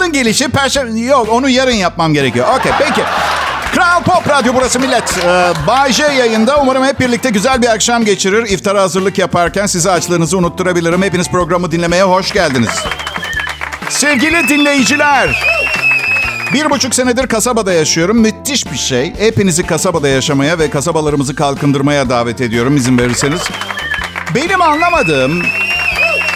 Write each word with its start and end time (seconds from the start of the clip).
Cuma'nın 0.00 0.12
gelişi 0.12 0.48
perşembe... 0.48 1.00
Yok 1.00 1.28
onu 1.30 1.48
yarın 1.48 1.72
yapmam 1.72 2.14
gerekiyor. 2.14 2.46
Okey 2.58 2.72
peki. 2.78 3.00
Kral 3.74 4.02
Pop 4.02 4.28
Radyo 4.28 4.54
burası 4.54 4.80
millet. 4.80 5.18
Ee, 5.24 5.52
Bay 5.66 5.92
J 5.92 6.02
yayında. 6.02 6.60
Umarım 6.60 6.84
hep 6.84 7.00
birlikte 7.00 7.30
güzel 7.30 7.62
bir 7.62 7.68
akşam 7.68 8.04
geçirir. 8.04 8.46
İftara 8.50 8.82
hazırlık 8.82 9.18
yaparken 9.18 9.66
size 9.66 9.90
açlığınızı 9.90 10.38
unutturabilirim. 10.38 11.02
Hepiniz 11.02 11.30
programı 11.30 11.72
dinlemeye 11.72 12.02
hoş 12.02 12.32
geldiniz. 12.32 12.70
Sevgili 13.88 14.48
dinleyiciler. 14.48 15.44
Bir 16.52 16.70
buçuk 16.70 16.94
senedir 16.94 17.26
kasabada 17.26 17.72
yaşıyorum. 17.72 18.18
Müthiş 18.18 18.72
bir 18.72 18.78
şey. 18.78 19.12
Hepinizi 19.18 19.66
kasabada 19.66 20.08
yaşamaya 20.08 20.58
ve 20.58 20.70
kasabalarımızı 20.70 21.34
kalkındırmaya 21.34 22.08
davet 22.08 22.40
ediyorum 22.40 22.76
izin 22.76 22.98
verirseniz. 22.98 23.40
Benim 24.34 24.62
anlamadığım... 24.62 25.42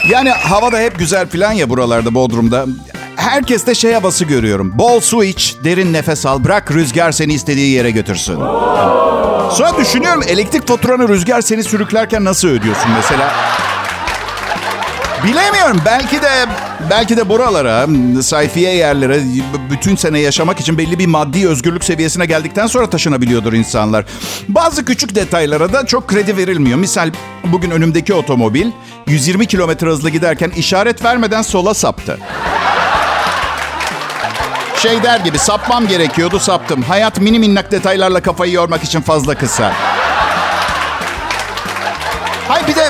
Yani 0.08 0.30
havada 0.30 0.78
hep 0.78 0.98
güzel 0.98 1.28
falan 1.28 1.52
ya 1.52 1.70
buralarda 1.70 2.14
Bodrum'da. 2.14 2.66
Herkeste 3.24 3.74
şey 3.74 3.92
havası 3.92 4.24
görüyorum. 4.24 4.72
Bol 4.78 5.00
su 5.00 5.24
iç, 5.24 5.56
derin 5.64 5.92
nefes 5.92 6.26
al, 6.26 6.44
bırak 6.44 6.72
rüzgar 6.72 7.12
seni 7.12 7.34
istediği 7.34 7.70
yere 7.70 7.90
götürsün. 7.90 8.36
Sonra 9.50 9.78
düşünüyorum 9.78 10.22
elektrik 10.28 10.68
faturanı 10.68 11.08
rüzgar 11.08 11.40
seni 11.40 11.64
sürüklerken 11.64 12.24
nasıl 12.24 12.48
ödüyorsun 12.48 12.90
mesela? 12.96 13.34
Bilemiyorum. 15.24 15.80
Belki 15.86 16.22
de 16.22 16.46
belki 16.90 17.16
de 17.16 17.28
buralara, 17.28 17.86
sayfiye 18.22 18.74
yerlere 18.74 19.20
bütün 19.70 19.96
sene 19.96 20.18
yaşamak 20.18 20.60
için 20.60 20.78
belli 20.78 20.98
bir 20.98 21.06
maddi 21.06 21.48
özgürlük 21.48 21.84
seviyesine 21.84 22.26
geldikten 22.26 22.66
sonra 22.66 22.90
taşınabiliyordur 22.90 23.52
insanlar. 23.52 24.04
Bazı 24.48 24.84
küçük 24.84 25.14
detaylara 25.14 25.72
da 25.72 25.86
çok 25.86 26.08
kredi 26.08 26.36
verilmiyor. 26.36 26.78
Misal 26.78 27.10
bugün 27.44 27.70
önümdeki 27.70 28.14
otomobil 28.14 28.66
120 29.06 29.46
kilometre 29.46 29.86
hızla 29.86 30.08
giderken 30.08 30.50
işaret 30.50 31.04
vermeden 31.04 31.42
sola 31.42 31.74
saptı. 31.74 32.18
Şey 34.84 35.02
der 35.02 35.20
gibi 35.20 35.38
sapmam 35.38 35.88
gerekiyordu 35.88 36.38
saptım. 36.38 36.82
Hayat 36.82 37.20
mini 37.20 37.38
minnak 37.38 37.72
detaylarla 37.72 38.20
kafayı 38.20 38.52
yormak 38.52 38.84
için 38.84 39.00
fazla 39.00 39.34
kısa. 39.34 39.72
Hay 42.48 42.66
bir 42.68 42.74
de 42.74 42.88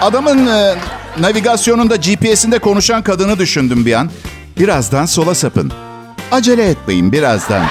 adamın 0.00 0.46
e, 0.46 0.74
navigasyonunda 1.20 1.96
GPS'inde 1.96 2.58
konuşan 2.58 3.02
kadını 3.02 3.38
düşündüm 3.38 3.86
bir 3.86 3.92
an. 3.92 4.10
Birazdan 4.58 5.06
sola 5.06 5.34
sapın. 5.34 5.72
Acele 6.32 6.70
etmeyin 6.70 7.12
birazdan. 7.12 7.62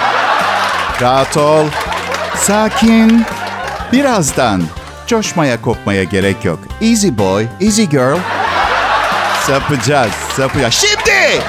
Rahat 1.01 1.37
ol. 1.37 1.65
Sakin. 2.37 3.25
Birazdan. 3.91 4.63
Coşmaya 5.07 5.61
kopmaya 5.61 6.03
gerek 6.03 6.45
yok. 6.45 6.59
Easy 6.81 7.09
boy, 7.17 7.45
easy 7.61 7.83
girl. 7.83 8.17
Sapacağız, 9.47 10.11
sapacağız. 10.35 10.73
Şimdi! 10.73 11.43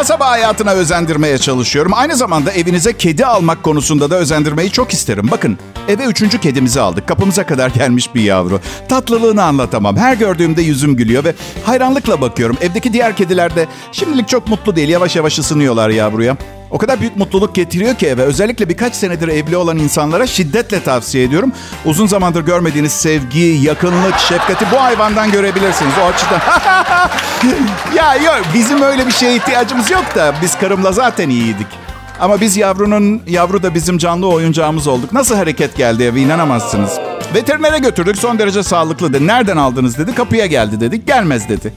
Kasaba 0.00 0.30
hayatına 0.30 0.70
özendirmeye 0.70 1.38
çalışıyorum. 1.38 1.92
Aynı 1.94 2.16
zamanda 2.16 2.52
evinize 2.52 2.92
kedi 2.92 3.26
almak 3.26 3.62
konusunda 3.62 4.10
da 4.10 4.16
özendirmeyi 4.16 4.70
çok 4.70 4.92
isterim. 4.92 5.28
Bakın 5.30 5.58
eve 5.88 6.04
üçüncü 6.04 6.40
kedimizi 6.40 6.80
aldık. 6.80 7.08
Kapımıza 7.08 7.46
kadar 7.46 7.70
gelmiş 7.74 8.14
bir 8.14 8.20
yavru. 8.20 8.60
Tatlılığını 8.88 9.42
anlatamam. 9.42 9.96
Her 9.96 10.14
gördüğümde 10.14 10.62
yüzüm 10.62 10.96
gülüyor 10.96 11.24
ve 11.24 11.34
hayranlıkla 11.64 12.20
bakıyorum. 12.20 12.56
Evdeki 12.60 12.92
diğer 12.92 13.16
kediler 13.16 13.56
de 13.56 13.66
şimdilik 13.92 14.28
çok 14.28 14.48
mutlu 14.48 14.76
değil. 14.76 14.88
Yavaş 14.88 15.16
yavaş 15.16 15.38
ısınıyorlar 15.38 15.90
yavruya. 15.90 16.36
O 16.70 16.78
kadar 16.78 17.00
büyük 17.00 17.16
mutluluk 17.16 17.54
getiriyor 17.54 17.94
ki 17.94 18.06
eve. 18.06 18.22
Özellikle 18.22 18.68
birkaç 18.68 18.94
senedir 18.94 19.28
evli 19.28 19.56
olan 19.56 19.78
insanlara 19.78 20.26
şiddetle 20.26 20.82
tavsiye 20.82 21.24
ediyorum. 21.24 21.52
Uzun 21.84 22.06
zamandır 22.06 22.44
görmediğiniz 22.44 22.92
sevgi, 22.92 23.58
yakınlık, 23.62 24.18
şefkati 24.18 24.64
bu 24.72 24.82
hayvandan 24.82 25.32
görebilirsiniz. 25.32 25.92
O 26.02 26.06
açıdan. 26.06 26.40
ya 27.96 28.14
yok 28.14 28.40
bizim 28.54 28.82
öyle 28.82 29.06
bir 29.06 29.12
şeye 29.12 29.36
ihtiyacımız 29.36 29.90
yok 29.90 30.04
da 30.14 30.34
biz 30.42 30.58
karımla 30.58 30.92
zaten 30.92 31.28
iyiydik. 31.28 31.66
Ama 32.20 32.40
biz 32.40 32.56
yavrunun, 32.56 33.22
yavru 33.26 33.62
da 33.62 33.74
bizim 33.74 33.98
canlı 33.98 34.28
oyuncağımız 34.28 34.86
olduk. 34.86 35.12
Nasıl 35.12 35.34
hareket 35.34 35.76
geldi 35.76 36.02
eve 36.02 36.20
inanamazsınız. 36.20 36.98
Veterinere 37.34 37.78
götürdük 37.78 38.18
son 38.18 38.38
derece 38.38 38.62
sağlıklı 38.62 39.12
dedi. 39.12 39.26
Nereden 39.26 39.56
aldınız 39.56 39.98
dedi. 39.98 40.14
Kapıya 40.14 40.46
geldi 40.46 40.80
dedik. 40.80 41.06
Gelmez 41.06 41.48
dedi. 41.48 41.72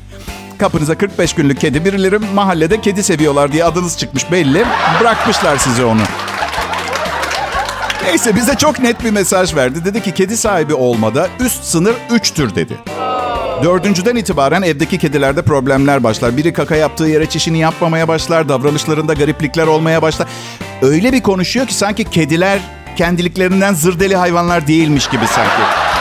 Kapınıza 0.57 0.97
45 0.97 1.33
günlük 1.33 1.59
kedi. 1.59 1.85
Birileri 1.85 2.19
mahallede 2.19 2.81
kedi 2.81 3.03
seviyorlar 3.03 3.51
diye 3.51 3.63
adınız 3.65 3.97
çıkmış 3.97 4.31
belli. 4.31 4.65
Bırakmışlar 5.01 5.57
size 5.57 5.85
onu. 5.85 6.01
Neyse 8.03 8.35
bize 8.35 8.55
çok 8.55 8.79
net 8.79 9.03
bir 9.03 9.11
mesaj 9.11 9.55
verdi. 9.55 9.85
Dedi 9.85 10.03
ki 10.03 10.13
kedi 10.13 10.37
sahibi 10.37 10.73
olmada 10.73 11.27
üst 11.39 11.63
sınır 11.63 11.95
3'tür 12.11 12.55
dedi. 12.55 12.77
Dördüncüden 13.63 14.15
itibaren 14.15 14.61
evdeki 14.61 14.97
kedilerde 14.97 15.41
problemler 15.41 16.03
başlar. 16.03 16.37
Biri 16.37 16.53
kaka 16.53 16.75
yaptığı 16.75 17.05
yere 17.05 17.25
çişini 17.25 17.59
yapmamaya 17.59 18.07
başlar. 18.07 18.49
Davranışlarında 18.49 19.13
gariplikler 19.13 19.67
olmaya 19.67 20.01
başlar. 20.01 20.27
Öyle 20.81 21.13
bir 21.13 21.21
konuşuyor 21.21 21.67
ki 21.67 21.73
sanki 21.73 22.03
kediler 22.03 22.59
kendiliklerinden 22.95 23.73
zırdeli 23.73 24.15
hayvanlar 24.15 24.67
değilmiş 24.67 25.07
gibi 25.07 25.27
sanki. 25.27 25.92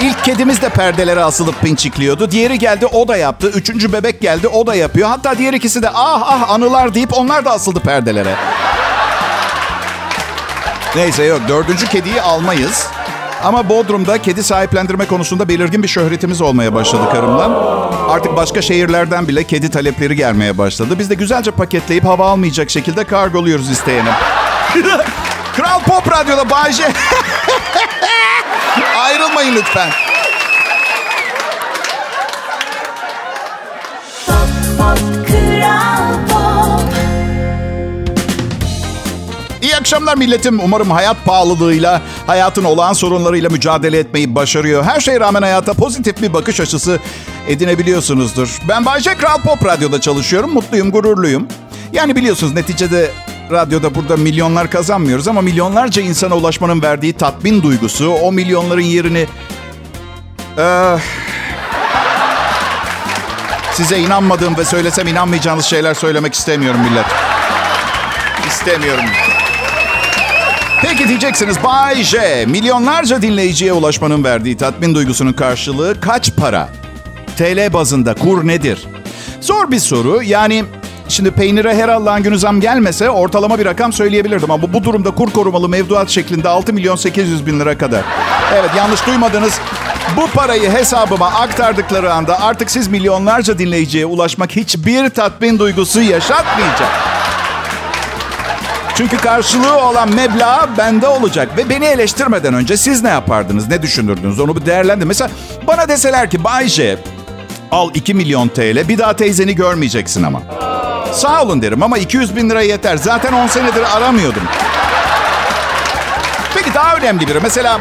İlk 0.00 0.24
kedimiz 0.24 0.62
de 0.62 0.68
perdelere 0.68 1.24
asılıp 1.24 1.60
pinçikliyordu. 1.60 2.30
Diğeri 2.30 2.58
geldi 2.58 2.86
o 2.86 3.08
da 3.08 3.16
yaptı. 3.16 3.48
Üçüncü 3.54 3.92
bebek 3.92 4.20
geldi 4.20 4.48
o 4.48 4.66
da 4.66 4.74
yapıyor. 4.74 5.08
Hatta 5.08 5.38
diğer 5.38 5.52
ikisi 5.52 5.82
de 5.82 5.90
ah 5.94 6.22
ah 6.24 6.50
anılar 6.50 6.94
deyip 6.94 7.12
onlar 7.12 7.44
da 7.44 7.50
asıldı 7.50 7.80
perdelere. 7.80 8.34
Neyse 10.96 11.24
yok 11.24 11.40
dördüncü 11.48 11.86
kediyi 11.86 12.22
almayız. 12.22 12.86
Ama 13.44 13.68
Bodrum'da 13.68 14.22
kedi 14.22 14.42
sahiplendirme 14.42 15.06
konusunda 15.06 15.48
belirgin 15.48 15.82
bir 15.82 15.88
şöhretimiz 15.88 16.40
olmaya 16.40 16.74
başladı 16.74 17.02
karımla. 17.12 17.44
Artık 18.10 18.36
başka 18.36 18.62
şehirlerden 18.62 19.28
bile 19.28 19.44
kedi 19.44 19.70
talepleri 19.70 20.16
gelmeye 20.16 20.58
başladı. 20.58 20.98
Biz 20.98 21.10
de 21.10 21.14
güzelce 21.14 21.50
paketleyip 21.50 22.04
hava 22.04 22.30
almayacak 22.30 22.70
şekilde 22.70 23.04
kargoluyoruz 23.04 23.70
isteyene. 23.70 24.10
Kral 25.56 25.80
Pop 25.80 26.12
Radyo'da 26.12 26.50
Bayce. 26.50 26.92
Ayrılmayın 28.98 29.56
lütfen. 29.56 29.90
İyi 39.62 39.76
akşamlar 39.76 40.16
milletim. 40.16 40.60
Umarım 40.60 40.90
hayat 40.90 41.16
pahalılığıyla, 41.24 42.02
hayatın 42.26 42.64
olağan 42.64 42.92
sorunlarıyla 42.92 43.50
mücadele 43.50 43.98
etmeyi 43.98 44.34
başarıyor. 44.34 44.84
Her 44.84 45.00
şeye 45.00 45.20
rağmen 45.20 45.42
hayata 45.42 45.74
pozitif 45.74 46.22
bir 46.22 46.32
bakış 46.32 46.60
açısı 46.60 46.98
edinebiliyorsunuzdur. 47.48 48.58
Ben 48.68 48.86
Bayce 48.86 49.14
Kral 49.14 49.38
Pop 49.38 49.64
Radyo'da 49.64 50.00
çalışıyorum. 50.00 50.50
Mutluyum, 50.50 50.90
gururluyum. 50.90 51.48
Yani 51.92 52.16
biliyorsunuz 52.16 52.54
neticede 52.54 53.10
radyoda 53.50 53.94
burada 53.94 54.16
milyonlar 54.16 54.70
kazanmıyoruz 54.70 55.28
ama 55.28 55.40
milyonlarca 55.40 56.02
insana 56.02 56.34
ulaşmanın 56.36 56.82
verdiği 56.82 57.12
tatmin 57.12 57.62
duygusu 57.62 58.10
o 58.10 58.32
milyonların 58.32 58.80
yerini... 58.80 59.26
Ee, 60.58 60.96
size 63.72 63.98
inanmadığım 63.98 64.56
ve 64.56 64.64
söylesem 64.64 65.06
inanmayacağınız 65.06 65.64
şeyler 65.64 65.94
söylemek 65.94 66.34
istemiyorum 66.34 66.80
millet. 66.80 67.06
İstemiyorum. 68.48 69.04
Peki 70.82 71.08
diyeceksiniz 71.08 71.64
Bay 71.64 72.02
J, 72.02 72.46
milyonlarca 72.46 73.22
dinleyiciye 73.22 73.72
ulaşmanın 73.72 74.24
verdiği 74.24 74.56
tatmin 74.56 74.94
duygusunun 74.94 75.32
karşılığı 75.32 76.00
kaç 76.00 76.36
para? 76.36 76.68
TL 77.38 77.72
bazında 77.72 78.14
kur 78.14 78.46
nedir? 78.46 78.86
Zor 79.40 79.70
bir 79.70 79.78
soru. 79.78 80.22
Yani 80.22 80.64
şimdi 81.08 81.30
peynire 81.30 81.74
her 81.74 81.88
Allah'ın 81.88 82.22
günü 82.22 82.38
zam 82.38 82.60
gelmese 82.60 83.10
ortalama 83.10 83.58
bir 83.58 83.64
rakam 83.64 83.92
söyleyebilirdim. 83.92 84.50
Ama 84.50 84.72
bu, 84.72 84.84
durumda 84.84 85.10
kur 85.10 85.30
korumalı 85.30 85.68
mevduat 85.68 86.10
şeklinde 86.10 86.48
6 86.48 86.72
milyon 86.72 86.96
800 86.96 87.46
bin 87.46 87.60
lira 87.60 87.78
kadar. 87.78 88.02
Evet 88.54 88.70
yanlış 88.76 89.06
duymadınız. 89.06 89.60
Bu 90.16 90.26
parayı 90.26 90.70
hesabıma 90.70 91.26
aktardıkları 91.26 92.12
anda 92.12 92.40
artık 92.40 92.70
siz 92.70 92.88
milyonlarca 92.88 93.58
dinleyiciye 93.58 94.06
ulaşmak 94.06 94.56
hiçbir 94.56 95.08
tatmin 95.08 95.58
duygusu 95.58 96.00
yaşatmayacak. 96.00 96.88
Çünkü 98.94 99.16
karşılığı 99.16 99.76
olan 99.76 100.14
meblağ 100.14 100.68
bende 100.78 101.08
olacak. 101.08 101.48
Ve 101.56 101.68
beni 101.68 101.84
eleştirmeden 101.84 102.54
önce 102.54 102.76
siz 102.76 103.02
ne 103.02 103.08
yapardınız, 103.08 103.68
ne 103.68 103.82
düşünürdünüz 103.82 104.40
onu 104.40 104.56
bir 104.56 104.66
değerlendirin. 104.66 105.08
Mesela 105.08 105.30
bana 105.66 105.88
deseler 105.88 106.30
ki 106.30 106.44
Bay 106.44 106.68
J, 106.68 106.98
al 107.70 107.90
2 107.94 108.14
milyon 108.14 108.48
TL 108.48 108.88
bir 108.88 108.98
daha 108.98 109.16
teyzeni 109.16 109.54
görmeyeceksin 109.54 110.22
ama. 110.22 110.67
Sağ 111.12 111.42
olun 111.42 111.62
derim 111.62 111.82
ama 111.82 111.98
200 111.98 112.36
bin 112.36 112.50
lira 112.50 112.62
yeter. 112.62 112.96
Zaten 112.96 113.32
10 113.32 113.46
senedir 113.46 113.96
aramıyordum. 113.96 114.42
Peki 116.54 116.74
daha 116.74 116.96
önemli 116.96 117.28
biri. 117.28 117.40
Mesela 117.42 117.78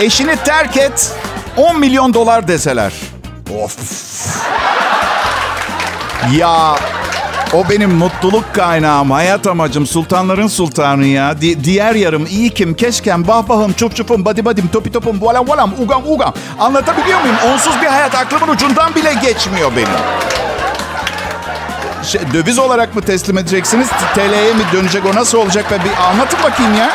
eşini 0.00 0.36
terk 0.36 0.76
et 0.76 1.12
10 1.56 1.78
milyon 1.80 2.14
dolar 2.14 2.48
deseler. 2.48 2.92
Of. 3.64 3.76
Ya 6.36 6.76
O 7.52 7.68
benim 7.70 7.90
mutluluk 7.90 8.54
kaynağım, 8.54 9.10
hayat 9.10 9.46
amacım, 9.46 9.86
sultanların 9.86 10.46
sultanı 10.46 11.06
ya. 11.06 11.40
Di- 11.40 11.64
diğer 11.64 11.94
yarım 11.94 12.26
iyi 12.26 12.50
kim, 12.50 12.74
keşkem, 12.74 13.28
bahbahım, 13.28 13.72
çuf 13.72 13.96
çufum, 13.96 14.24
badi 14.24 14.44
badim, 14.44 14.68
topi 14.72 14.92
topum, 14.92 15.22
valam 15.22 15.48
valam, 15.48 15.72
ugam 15.80 16.02
ugam. 16.06 16.32
Anlatabiliyor 16.58 17.20
muyum? 17.20 17.36
Onsuz 17.52 17.80
bir 17.82 17.86
hayat 17.86 18.14
aklımın 18.14 18.48
ucundan 18.54 18.94
bile 18.94 19.14
geçmiyor 19.22 19.70
benim. 19.76 19.88
Şey, 22.08 22.20
döviz 22.34 22.58
olarak 22.58 22.94
mı 22.94 23.02
teslim 23.02 23.38
edeceksiniz? 23.38 23.88
TL'ye 24.14 24.52
mi 24.54 24.62
dönecek? 24.72 25.02
O 25.06 25.14
nasıl 25.14 25.38
olacak? 25.38 25.70
Be? 25.70 25.78
Bir 25.84 26.10
anlatın 26.10 26.38
bakayım 26.42 26.74
ya. 26.74 26.90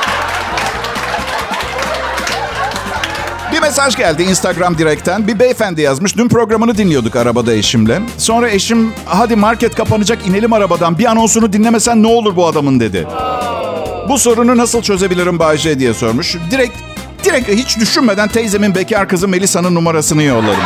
Bir 3.51 3.60
mesaj 3.62 3.95
geldi 3.95 4.24
Instagram 4.24 4.77
direkten. 4.77 5.27
Bir 5.27 5.39
beyefendi 5.39 5.81
yazmış. 5.81 6.18
Dün 6.18 6.30
programını 6.30 6.77
dinliyorduk 6.77 7.15
arabada 7.15 7.54
eşimle. 7.54 8.01
Sonra 8.18 8.50
eşim 8.50 8.94
hadi 9.06 9.36
market 9.36 9.75
kapanacak 9.75 10.27
inelim 10.27 10.54
arabadan. 10.54 10.98
Bir 10.98 11.06
anonsunu 11.06 11.54
dinlemesen 11.54 12.04
ne 12.04 12.07
olur 12.07 12.36
bu 12.36 12.48
adamın 12.48 12.80
dedi. 12.80 13.07
Bu 14.09 14.19
sorunu 14.19 14.57
nasıl 14.57 14.81
çözebilirim 14.81 15.39
Bayce 15.39 15.80
diye 15.80 15.94
sormuş. 15.94 16.38
Direkt 16.51 16.77
direkt 17.24 17.50
hiç 17.50 17.80
düşünmeden 17.80 18.27
teyzemin 18.27 18.75
bekar 18.75 19.09
kızı 19.09 19.27
Melisa'nın 19.27 19.75
numarasını 19.75 20.24
yolladım. 20.24 20.63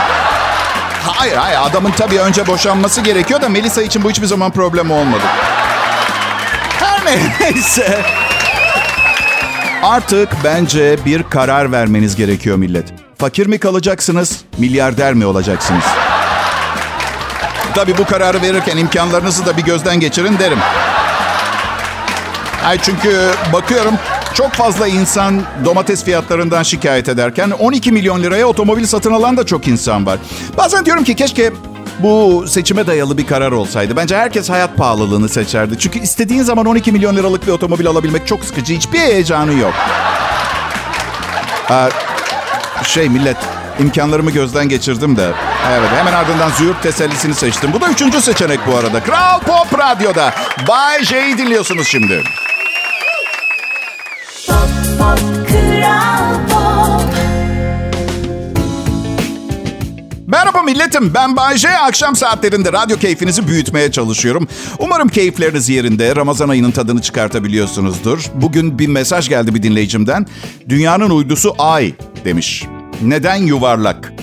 Hayır 1.08 1.36
hayır 1.36 1.60
adamın 1.64 1.92
tabii 1.92 2.20
önce 2.20 2.48
boşanması 2.48 3.02
gerekiyor 3.02 3.42
da 3.42 3.50
Melisa 3.50 3.82
için 3.82 4.04
bu 4.04 4.10
hiçbir 4.10 4.28
zaman 4.28 4.52
problem 4.52 4.92
olmadı. 4.92 5.24
Her 6.80 7.06
neyse. 7.42 8.02
Artık 9.84 10.30
bence 10.44 11.06
bir 11.06 11.24
karar 11.24 11.72
vermeniz 11.72 12.16
gerekiyor 12.16 12.58
millet. 12.58 12.94
Fakir 13.18 13.48
mi 13.48 13.60
kalacaksınız, 13.60 14.42
milyarder 14.58 15.14
mi 15.14 15.26
olacaksınız? 15.26 15.84
Tabii 17.76 17.98
bu 17.98 18.06
kararı 18.06 18.42
verirken 18.42 18.78
imkanlarınızı 18.78 19.46
da 19.46 19.58
bir 19.58 19.62
gözden 19.62 20.00
geçirin 20.00 20.40
derim. 20.40 20.60
Ay 22.66 22.78
çünkü 22.82 23.32
bakıyorum 23.54 23.94
çok 24.38 24.52
fazla 24.52 24.88
insan 24.88 25.42
domates 25.66 26.04
fiyatlarından 26.04 26.64
şikayet 26.64 27.10
ederken 27.10 27.52
12 27.52 27.92
milyon 27.92 28.24
liraya 28.24 28.46
otomobil 28.46 28.86
satın 28.86 29.12
alan 29.12 29.38
da 29.38 29.46
çok 29.46 29.68
insan 29.68 30.06
var. 30.06 30.20
Bazen 30.58 30.86
diyorum 30.86 31.04
ki 31.04 31.16
keşke 31.16 31.52
bu 32.00 32.46
seçime 32.48 32.88
dayalı 32.88 33.18
bir 33.18 33.28
karar 33.28 33.52
olsaydı. 33.52 33.96
Bence 33.96 34.18
herkes 34.18 34.50
hayat 34.50 34.78
pahalılığını 34.78 35.30
seçerdi. 35.30 35.80
Çünkü 35.80 36.00
istediğin 36.00 36.44
zaman 36.44 36.66
12 36.66 36.92
milyon 36.92 37.16
liralık 37.16 37.48
bir 37.48 37.52
otomobil 37.52 37.88
alabilmek 37.88 38.28
çok 38.28 38.44
sıkıcı. 38.44 38.74
Hiçbir 38.74 39.00
heyecanı 39.00 39.54
yok. 39.54 39.74
Aa, 41.70 41.90
şey 42.84 43.10
millet 43.10 43.38
imkanlarımı 43.80 44.32
gözden 44.32 44.70
geçirdim 44.70 45.18
de. 45.18 45.32
Evet 45.72 45.90
hemen 45.98 46.14
ardından 46.14 46.50
züğürt 46.50 46.84
tesellisini 46.84 47.34
seçtim. 47.34 47.74
Bu 47.74 47.82
da 47.82 47.90
üçüncü 47.90 48.22
seçenek 48.22 48.60
bu 48.68 48.78
arada. 48.78 49.04
Kral 49.04 49.40
Pop 49.40 49.80
Radyo'da. 49.80 50.34
Bay 50.68 51.04
J'yi 51.04 51.38
dinliyorsunuz 51.38 51.88
şimdi. 51.88 52.24
Pop 55.08 57.04
Merhaba 60.28 60.64
milletim 60.64 61.14
ben 61.14 61.36
Bayce. 61.36 61.78
Akşam 61.78 62.16
saatlerinde 62.16 62.74
radyo 62.74 62.98
keyfinizi 62.98 63.48
büyütmeye 63.48 63.92
çalışıyorum. 63.92 64.48
Umarım 64.80 65.08
keyifleriniz 65.08 65.70
yerinde. 65.70 66.16
Ramazan 66.16 66.50
ayının 66.50 66.72
tadını 66.72 67.02
çıkartabiliyorsunuzdur. 67.02 68.26
Bugün 68.36 68.80
bir 68.80 68.88
mesaj 68.88 69.30
geldi 69.30 69.56
bir 69.56 69.64
dinleyicimden. 69.64 70.26
Dünyanın 70.70 71.10
uydusu 71.10 71.56
Ay 71.60 71.94
demiş. 72.26 72.66
Neden 73.02 73.36
yuvarlak? 73.36 74.14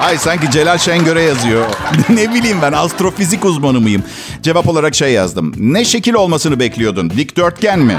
Ay 0.00 0.18
sanki 0.18 0.50
Celal 0.50 0.78
Şengör'e 0.78 1.22
yazıyor. 1.22 1.66
ne 2.08 2.34
bileyim 2.34 2.58
ben 2.62 2.72
astrofizik 2.72 3.44
uzmanı 3.44 3.80
mıyım? 3.80 4.02
Cevap 4.42 4.68
olarak 4.68 4.94
şey 4.94 5.12
yazdım. 5.12 5.54
Ne 5.58 5.84
şekil 5.84 6.14
olmasını 6.14 6.60
bekliyordun? 6.60 7.10
Dikdörtgen 7.10 7.80
mi? 7.80 7.98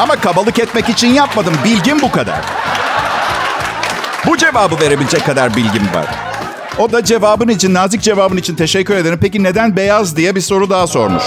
Ama 0.00 0.16
kabalık 0.16 0.58
etmek 0.58 0.88
için 0.88 1.08
yapmadım. 1.08 1.54
Bilgim 1.64 2.02
bu 2.02 2.10
kadar. 2.10 2.40
Bu 4.26 4.36
cevabı 4.36 4.80
verebilecek 4.80 5.26
kadar 5.26 5.56
bilgim 5.56 5.82
var. 5.94 6.06
O 6.78 6.92
da 6.92 7.04
cevabın 7.04 7.48
için, 7.48 7.74
nazik 7.74 8.02
cevabın 8.02 8.36
için 8.36 8.54
teşekkür 8.54 8.94
ederim. 8.94 9.18
Peki 9.22 9.42
neden 9.42 9.76
beyaz 9.76 10.16
diye 10.16 10.34
bir 10.34 10.40
soru 10.40 10.70
daha 10.70 10.86
sormuş. 10.86 11.22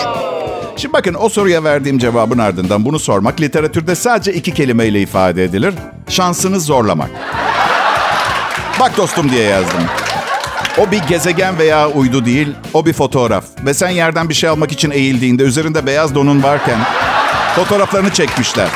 Şimdi 0.78 0.94
bakın 0.94 1.16
o 1.20 1.30
soruya 1.30 1.64
verdiğim 1.64 2.00
cevabın 2.00 2.38
ardından 2.38 2.86
bunu 2.86 3.00
sormak 3.00 3.42
literatürde 3.42 3.96
sadece 3.96 4.34
iki 4.34 4.54
kelimeyle 4.54 5.02
ifade 5.02 5.44
edilir. 5.44 5.74
Şansını 6.10 6.60
zorlamak. 6.60 7.10
Bak 8.80 8.98
dostum 8.98 9.32
diye 9.32 9.44
yazdım. 9.44 9.84
O 10.78 10.92
bir 10.92 11.00
gezegen 11.00 11.58
veya 11.58 11.90
uydu 11.90 12.26
değil, 12.26 12.48
o 12.74 12.86
bir 12.86 12.94
fotoğraf. 12.94 13.44
Ve 13.66 13.74
sen 13.74 13.90
yerden 13.90 14.30
bir 14.30 14.34
şey 14.34 14.50
almak 14.50 14.72
için 14.72 14.92
eğildiğinde 14.92 15.44
üzerinde 15.44 15.86
beyaz 15.86 16.16
donun 16.16 16.44
varken 16.44 16.78
fotoğraflarını 17.56 18.14
çekmişler. 18.14 18.68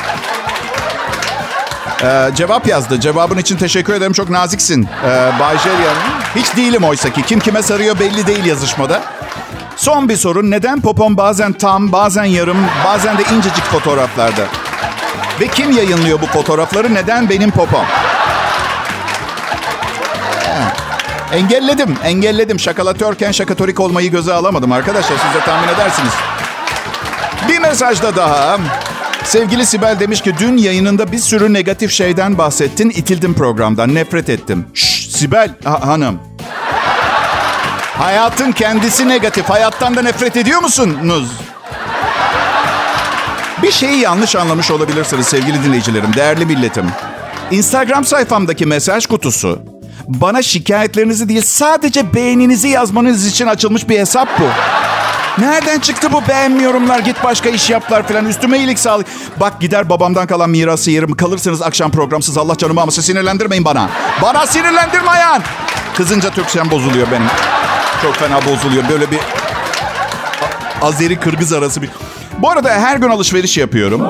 Ee, 2.02 2.30
cevap 2.34 2.66
yazdı. 2.66 3.00
Cevabın 3.00 3.38
için 3.38 3.56
teşekkür 3.56 3.94
ederim. 3.94 4.12
Çok 4.12 4.30
naziksin. 4.30 4.88
Ee, 5.04 5.30
Bay 5.40 5.58
Jelyan. 5.58 5.94
Hiç 6.36 6.56
değilim 6.56 6.84
oysa 6.84 7.10
ki. 7.10 7.22
Kim 7.22 7.40
kime 7.40 7.62
sarıyor 7.62 7.98
belli 7.98 8.26
değil 8.26 8.44
yazışmada. 8.44 9.02
Son 9.76 10.08
bir 10.08 10.16
soru. 10.16 10.50
Neden 10.50 10.80
popom 10.80 11.16
bazen 11.16 11.52
tam, 11.52 11.92
bazen 11.92 12.24
yarım, 12.24 12.56
bazen 12.84 13.18
de 13.18 13.22
incecik 13.36 13.64
fotoğraflarda? 13.64 14.42
Ve 15.40 15.48
kim 15.48 15.72
yayınlıyor 15.72 16.20
bu 16.20 16.26
fotoğrafları? 16.26 16.94
Neden 16.94 17.30
benim 17.30 17.50
popom? 17.50 17.84
Engelledim, 21.32 21.96
engelledim. 22.04 22.60
Şakalatörken 22.60 23.32
şakatorik 23.32 23.80
olmayı 23.80 24.10
göze 24.10 24.32
alamadım 24.32 24.72
arkadaşlar. 24.72 25.16
Siz 25.16 25.34
de 25.40 25.44
tahmin 25.44 25.68
edersiniz. 25.68 26.12
Bir 27.58 27.62
mesajda 27.62 28.16
daha. 28.16 28.58
Sevgili 29.24 29.66
Sibel 29.66 30.00
demiş 30.00 30.20
ki 30.20 30.34
dün 30.38 30.56
yayınında 30.56 31.12
bir 31.12 31.18
sürü 31.18 31.52
negatif 31.52 31.92
şeyden 31.92 32.38
bahsettin. 32.38 32.90
itildim 32.90 33.34
programdan. 33.34 33.94
Nefret 33.94 34.28
ettim. 34.28 34.66
Şşş 34.74 35.08
Sibel 35.10 35.50
ha- 35.64 35.86
hanım. 35.86 36.18
Hayatın 37.98 38.52
kendisi 38.52 39.08
negatif. 39.08 39.50
Hayattan 39.50 39.96
da 39.96 40.02
nefret 40.02 40.36
ediyor 40.36 40.60
musunuz? 40.62 41.28
Bir 43.62 43.72
şeyi 43.72 43.98
yanlış 44.00 44.36
anlamış 44.36 44.70
olabilirsiniz 44.70 45.26
sevgili 45.26 45.64
dinleyicilerim, 45.64 46.14
değerli 46.14 46.46
milletim. 46.46 46.86
Instagram 47.50 48.04
sayfamdaki 48.04 48.66
mesaj 48.66 49.06
kutusu 49.06 49.58
bana 50.08 50.42
şikayetlerinizi 50.42 51.28
değil 51.28 51.42
sadece 51.42 52.14
beğeninizi 52.14 52.68
yazmanız 52.68 53.26
için 53.26 53.46
açılmış 53.46 53.88
bir 53.88 53.98
hesap 53.98 54.28
bu. 54.40 54.44
Nereden 55.40 55.80
çıktı 55.80 56.12
bu 56.12 56.28
beğenmiyorumlar 56.28 56.98
git 56.98 57.24
başka 57.24 57.48
iş 57.48 57.70
yaplar 57.70 58.08
falan 58.08 58.26
üstüme 58.26 58.58
iyilik 58.58 58.78
sağlık. 58.78 59.06
Bak 59.40 59.60
gider 59.60 59.88
babamdan 59.88 60.26
kalan 60.26 60.50
mirası 60.50 60.90
yerim 60.90 61.16
kalırsınız 61.16 61.62
akşam 61.62 61.90
programsız 61.90 62.38
Allah 62.38 62.56
canımı 62.56 62.80
ama 62.80 62.92
sinirlendirmeyin 62.92 63.64
bana. 63.64 63.88
Bana 64.22 64.46
sinirlendirme. 64.46 65.10
Kızınca 65.96 66.30
Türkçem 66.30 66.70
bozuluyor 66.70 67.06
benim. 67.10 67.26
Çok 68.02 68.14
fena 68.14 68.36
bozuluyor 68.46 68.88
böyle 68.88 69.10
bir 69.10 69.18
Azeri 70.82 71.20
Kırgız 71.20 71.52
arası 71.52 71.82
bir... 71.82 71.90
Bu 72.38 72.50
arada 72.50 72.70
her 72.70 72.96
gün 72.96 73.08
alışveriş 73.08 73.58
yapıyorum. 73.58 74.00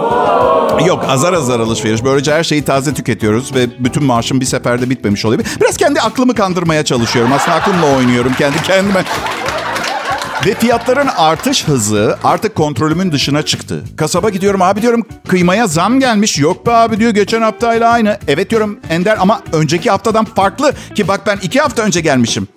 Yok 0.87 1.05
azar 1.09 1.33
azar 1.33 1.61
alışveriş. 1.61 2.05
Böylece 2.05 2.35
her 2.35 2.45
şeyi 2.45 2.65
taze 2.65 2.95
tüketiyoruz 2.95 3.55
ve 3.55 3.67
bütün 3.79 4.05
maaşım 4.05 4.41
bir 4.41 4.47
seferde 4.47 4.91
bitmemiş 4.91 5.25
oluyor. 5.25 5.41
Biraz 5.61 5.77
kendi 5.77 6.01
aklımı 6.01 6.35
kandırmaya 6.35 6.85
çalışıyorum. 6.85 7.33
Aslında 7.33 7.57
aklımla 7.57 7.87
oynuyorum 7.97 8.33
kendi 8.39 8.63
kendime. 8.63 9.05
Ve 10.47 10.55
fiyatların 10.55 11.09
artış 11.17 11.69
hızı 11.69 12.19
artık 12.25 12.55
kontrolümün 12.55 13.13
dışına 13.13 13.43
çıktı. 13.43 13.85
Kasaba 13.97 14.31
gidiyorum 14.31 14.63
abi 14.63 14.83
diyorum 14.83 15.07
kıymaya 15.29 15.67
zam 15.67 16.01
gelmiş. 16.01 16.39
Yok 16.39 16.67
be 16.67 16.71
abi 16.73 16.99
diyor 16.99 17.11
geçen 17.11 17.43
haftayla 17.43 17.91
aynı. 17.91 18.19
Evet 18.29 18.51
diyorum 18.51 18.81
Ender 18.91 19.17
ama 19.21 19.41
önceki 19.53 19.91
haftadan 19.91 20.25
farklı. 20.25 20.73
Ki 20.95 21.09
bak 21.09 21.21
ben 21.27 21.39
iki 21.43 21.61
hafta 21.61 21.83
önce 21.83 22.01
gelmişim. 22.01 22.49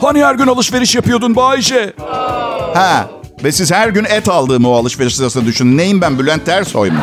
Hani 0.00 0.24
her 0.24 0.34
gün 0.34 0.46
alışveriş 0.46 0.94
yapıyordun 0.94 1.36
Bayşe? 1.36 1.92
Ha 2.74 3.10
ve 3.44 3.52
siz 3.52 3.72
her 3.72 3.88
gün 3.88 4.04
et 4.04 4.28
aldığımı 4.28 4.68
o 4.68 4.74
alışveriş 4.76 5.16
sırasında 5.16 5.46
düşünün. 5.46 5.78
Neyim 5.78 6.00
ben 6.00 6.18
Bülent 6.18 6.48
Ersoy 6.48 6.90
mu? 6.90 7.00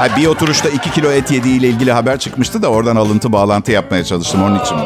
Ha? 0.00 0.16
Bir 0.16 0.26
oturuşta 0.26 0.68
2 0.68 0.90
kilo 0.90 1.10
et 1.10 1.30
yediğiyle 1.30 1.68
ilgili 1.68 1.92
haber 1.92 2.18
çıkmıştı 2.18 2.62
da 2.62 2.68
oradan 2.68 2.96
alıntı 2.96 3.32
bağlantı 3.32 3.72
yapmaya 3.72 4.04
çalıştım 4.04 4.42
onun 4.42 4.58
için. 4.60 4.76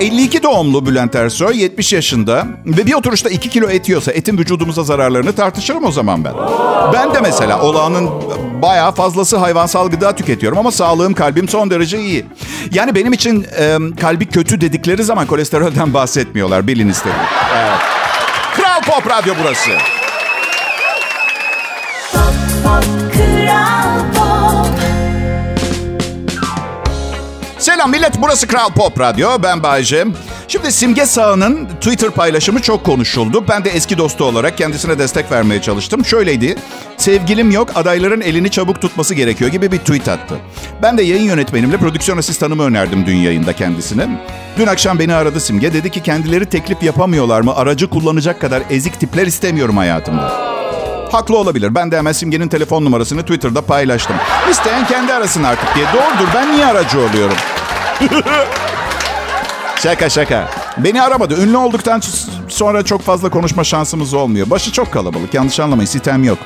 52 0.00 0.42
doğumlu 0.42 0.86
Bülent 0.86 1.14
Ersoy 1.14 1.62
70 1.62 1.92
yaşında 1.92 2.46
ve 2.66 2.86
bir 2.86 2.94
oturuşta 2.94 3.28
2 3.30 3.48
kilo 3.50 3.68
et 3.70 3.88
yiyorsa 3.88 4.12
etin 4.12 4.38
vücudumuza 4.38 4.82
zararlarını 4.82 5.32
tartışırım 5.32 5.84
o 5.84 5.92
zaman 5.92 6.24
ben. 6.24 6.32
Ben 6.92 7.14
de 7.14 7.20
mesela 7.20 7.60
olağanın 7.60 8.10
bayağı 8.62 8.92
fazlası 8.92 9.36
hayvansal 9.36 9.88
gıda 9.88 10.16
tüketiyorum 10.16 10.58
ama 10.58 10.70
sağlığım 10.70 11.14
kalbim 11.14 11.48
son 11.48 11.70
derece 11.70 11.98
iyi. 12.00 12.26
Yani 12.72 12.94
benim 12.94 13.12
için 13.12 13.46
e, 13.58 13.78
kalbi 14.00 14.26
kötü 14.26 14.60
dedikleri 14.60 15.04
zaman 15.04 15.26
kolesterolden 15.26 15.94
bahsetmiyorlar 15.94 16.66
bilin 16.66 16.88
istedim. 16.88 17.16
Evet. 17.56 17.78
Kral 18.56 18.82
Pop 18.82 19.10
Radyo 19.10 19.34
burası. 19.42 19.70
pop 22.12 22.34
pop 22.64 22.84
kral 23.12 23.87
Selam 27.78 27.90
millet 27.90 28.22
burası 28.22 28.46
Kral 28.46 28.70
Pop 28.70 29.00
Radyo 29.00 29.42
ben 29.42 29.62
Bayce. 29.62 30.04
Şimdi 30.48 30.72
Simge 30.72 31.06
Sağ'ın 31.06 31.68
Twitter 31.80 32.10
paylaşımı 32.10 32.62
çok 32.62 32.84
konuşuldu. 32.84 33.44
Ben 33.48 33.64
de 33.64 33.70
eski 33.70 33.98
dostu 33.98 34.24
olarak 34.24 34.58
kendisine 34.58 34.98
destek 34.98 35.32
vermeye 35.32 35.62
çalıştım. 35.62 36.04
Şöyleydi. 36.04 36.56
Sevgilim 36.96 37.50
yok, 37.50 37.68
adayların 37.74 38.20
elini 38.20 38.50
çabuk 38.50 38.80
tutması 38.82 39.14
gerekiyor 39.14 39.50
gibi 39.50 39.72
bir 39.72 39.78
tweet 39.78 40.08
attı. 40.08 40.38
Ben 40.82 40.98
de 40.98 41.02
yayın 41.02 41.24
yönetmenimle 41.24 41.76
prodüksiyon 41.76 42.18
asistanımı 42.18 42.62
önerdim 42.62 43.06
dün 43.06 43.16
yayında 43.16 43.52
kendisine. 43.52 44.08
Dün 44.58 44.66
akşam 44.66 44.98
beni 44.98 45.14
aradı 45.14 45.40
Simge. 45.40 45.72
Dedi 45.72 45.90
ki 45.90 46.02
kendileri 46.02 46.46
teklif 46.46 46.82
yapamıyorlar 46.82 47.40
mı? 47.40 47.56
Aracı 47.56 47.90
kullanacak 47.90 48.40
kadar 48.40 48.62
ezik 48.70 49.00
tipler 49.00 49.26
istemiyorum 49.26 49.76
hayatımda. 49.76 50.32
Haklı 51.12 51.38
olabilir. 51.38 51.74
Ben 51.74 51.90
de 51.90 51.98
hemen 51.98 52.12
Simge'nin 52.12 52.48
telefon 52.48 52.84
numarasını 52.84 53.22
Twitter'da 53.22 53.62
paylaştım. 53.62 54.16
İsteyen 54.50 54.86
kendi 54.86 55.12
arasın 55.12 55.42
artık 55.42 55.74
diye. 55.74 55.86
Doğrudur 55.86 56.28
ben 56.34 56.52
niye 56.52 56.66
aracı 56.66 56.98
oluyorum? 56.98 57.36
şaka 59.82 60.10
şaka. 60.10 60.48
Beni 60.78 61.02
aramadı. 61.02 61.42
Ünlü 61.42 61.56
olduktan 61.56 62.02
sonra 62.48 62.84
çok 62.84 63.02
fazla 63.02 63.28
konuşma 63.28 63.64
şansımız 63.64 64.14
olmuyor. 64.14 64.50
Başı 64.50 64.72
çok 64.72 64.92
kalabalık. 64.92 65.34
Yanlış 65.34 65.60
anlamayın. 65.60 65.86
Sitem 65.88 66.24
yok. 66.24 66.38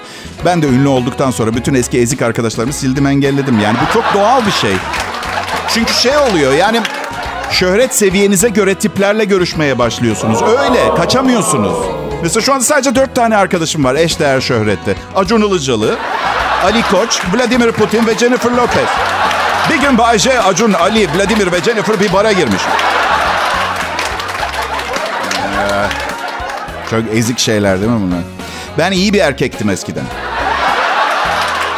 Ben 0.44 0.62
de 0.62 0.66
ünlü 0.66 0.88
olduktan 0.88 1.30
sonra 1.30 1.54
bütün 1.54 1.74
eski 1.74 1.98
ezik 1.98 2.22
arkadaşlarımı 2.22 2.72
sildim 2.72 3.06
engelledim. 3.06 3.60
Yani 3.60 3.76
bu 3.88 3.92
çok 3.92 4.04
doğal 4.14 4.46
bir 4.46 4.50
şey. 4.52 4.74
Çünkü 5.68 5.92
şey 5.92 6.18
oluyor 6.18 6.52
yani 6.52 6.80
şöhret 7.50 7.94
seviyenize 7.94 8.48
göre 8.48 8.74
tiplerle 8.74 9.24
görüşmeye 9.24 9.78
başlıyorsunuz. 9.78 10.42
Öyle 10.42 10.94
kaçamıyorsunuz. 10.96 11.74
Mesela 12.22 12.42
şu 12.42 12.52
anda 12.52 12.64
sadece 12.64 12.94
dört 12.94 13.14
tane 13.14 13.36
arkadaşım 13.36 13.84
var 13.84 13.94
eşdeğer 13.94 14.40
şöhrette. 14.40 14.94
Acun 15.16 15.40
Ilıcalı, 15.42 15.96
Ali 16.64 16.82
Koç, 16.82 17.20
Vladimir 17.34 17.72
Putin 17.72 18.06
ve 18.06 18.14
Jennifer 18.18 18.50
Lopez. 18.50 18.88
Bir 19.70 19.80
gün 19.80 19.98
Bayce, 19.98 20.40
Acun, 20.40 20.72
Ali, 20.72 21.08
Vladimir 21.16 21.52
ve 21.52 21.60
Jennifer 21.60 22.00
bir 22.00 22.12
bara 22.12 22.32
girmiş. 22.32 22.62
Ee, 25.58 25.84
çok 26.90 27.00
ezik 27.14 27.38
şeyler 27.38 27.80
değil 27.80 27.90
mi 27.90 28.00
bunlar? 28.00 28.20
Ben 28.78 28.92
iyi 28.92 29.12
bir 29.12 29.20
erkektim 29.20 29.70
eskiden. 29.70 30.04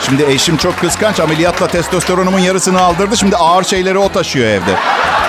Şimdi 0.06 0.22
eşim 0.22 0.56
çok 0.56 0.80
kıskanç. 0.80 1.20
Ameliyatla 1.20 1.66
testosteronumun 1.66 2.38
yarısını 2.38 2.80
aldırdı. 2.80 3.16
Şimdi 3.16 3.36
ağır 3.36 3.64
şeyleri 3.64 3.98
o 3.98 4.08
taşıyor 4.08 4.46
evde. 4.46 4.74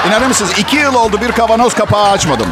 İnanır 0.07 0.27
mısınız? 0.27 0.51
İki 0.57 0.75
yıl 0.75 0.95
oldu 0.95 1.21
bir 1.21 1.31
kavanoz 1.31 1.73
kapağı 1.73 2.09
açmadım. 2.09 2.47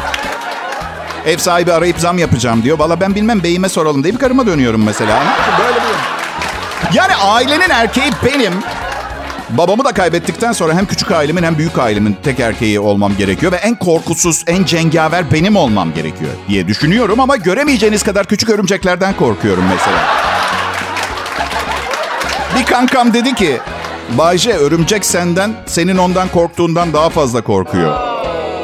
Ev 1.26 1.38
sahibi 1.38 1.72
arayıp 1.72 1.98
zam 2.00 2.18
yapacağım 2.18 2.62
diyor. 2.62 2.78
Valla 2.78 3.00
ben 3.00 3.14
bilmem 3.14 3.42
beyime 3.42 3.68
soralım 3.68 4.04
deyip 4.04 4.20
karıma 4.20 4.46
dönüyorum 4.46 4.84
mesela. 4.84 5.22
Böyle 5.58 5.76
bir... 5.76 6.96
Yani 6.96 7.16
ailenin 7.16 7.70
erkeği 7.70 8.10
benim. 8.24 8.52
Babamı 9.50 9.84
da 9.84 9.92
kaybettikten 9.92 10.52
sonra 10.52 10.74
hem 10.74 10.86
küçük 10.86 11.10
ailemin 11.10 11.42
hem 11.42 11.58
büyük 11.58 11.78
ailemin 11.78 12.16
tek 12.22 12.40
erkeği 12.40 12.80
olmam 12.80 13.16
gerekiyor. 13.16 13.52
Ve 13.52 13.56
en 13.56 13.74
korkusuz, 13.74 14.44
en 14.46 14.64
cengaver 14.64 15.32
benim 15.32 15.56
olmam 15.56 15.94
gerekiyor 15.94 16.30
diye 16.48 16.68
düşünüyorum. 16.68 17.20
Ama 17.20 17.36
göremeyeceğiniz 17.36 18.02
kadar 18.02 18.26
küçük 18.26 18.50
örümceklerden 18.50 19.16
korkuyorum 19.16 19.64
mesela. 19.70 19.98
Bir 22.58 22.66
kankam 22.66 23.14
dedi 23.14 23.34
ki, 23.34 23.58
Bayce 24.18 24.52
örümcek 24.52 25.04
senden, 25.04 25.52
senin 25.66 25.96
ondan 25.96 26.28
korktuğundan 26.28 26.92
daha 26.92 27.10
fazla 27.10 27.40
korkuyor. 27.40 27.98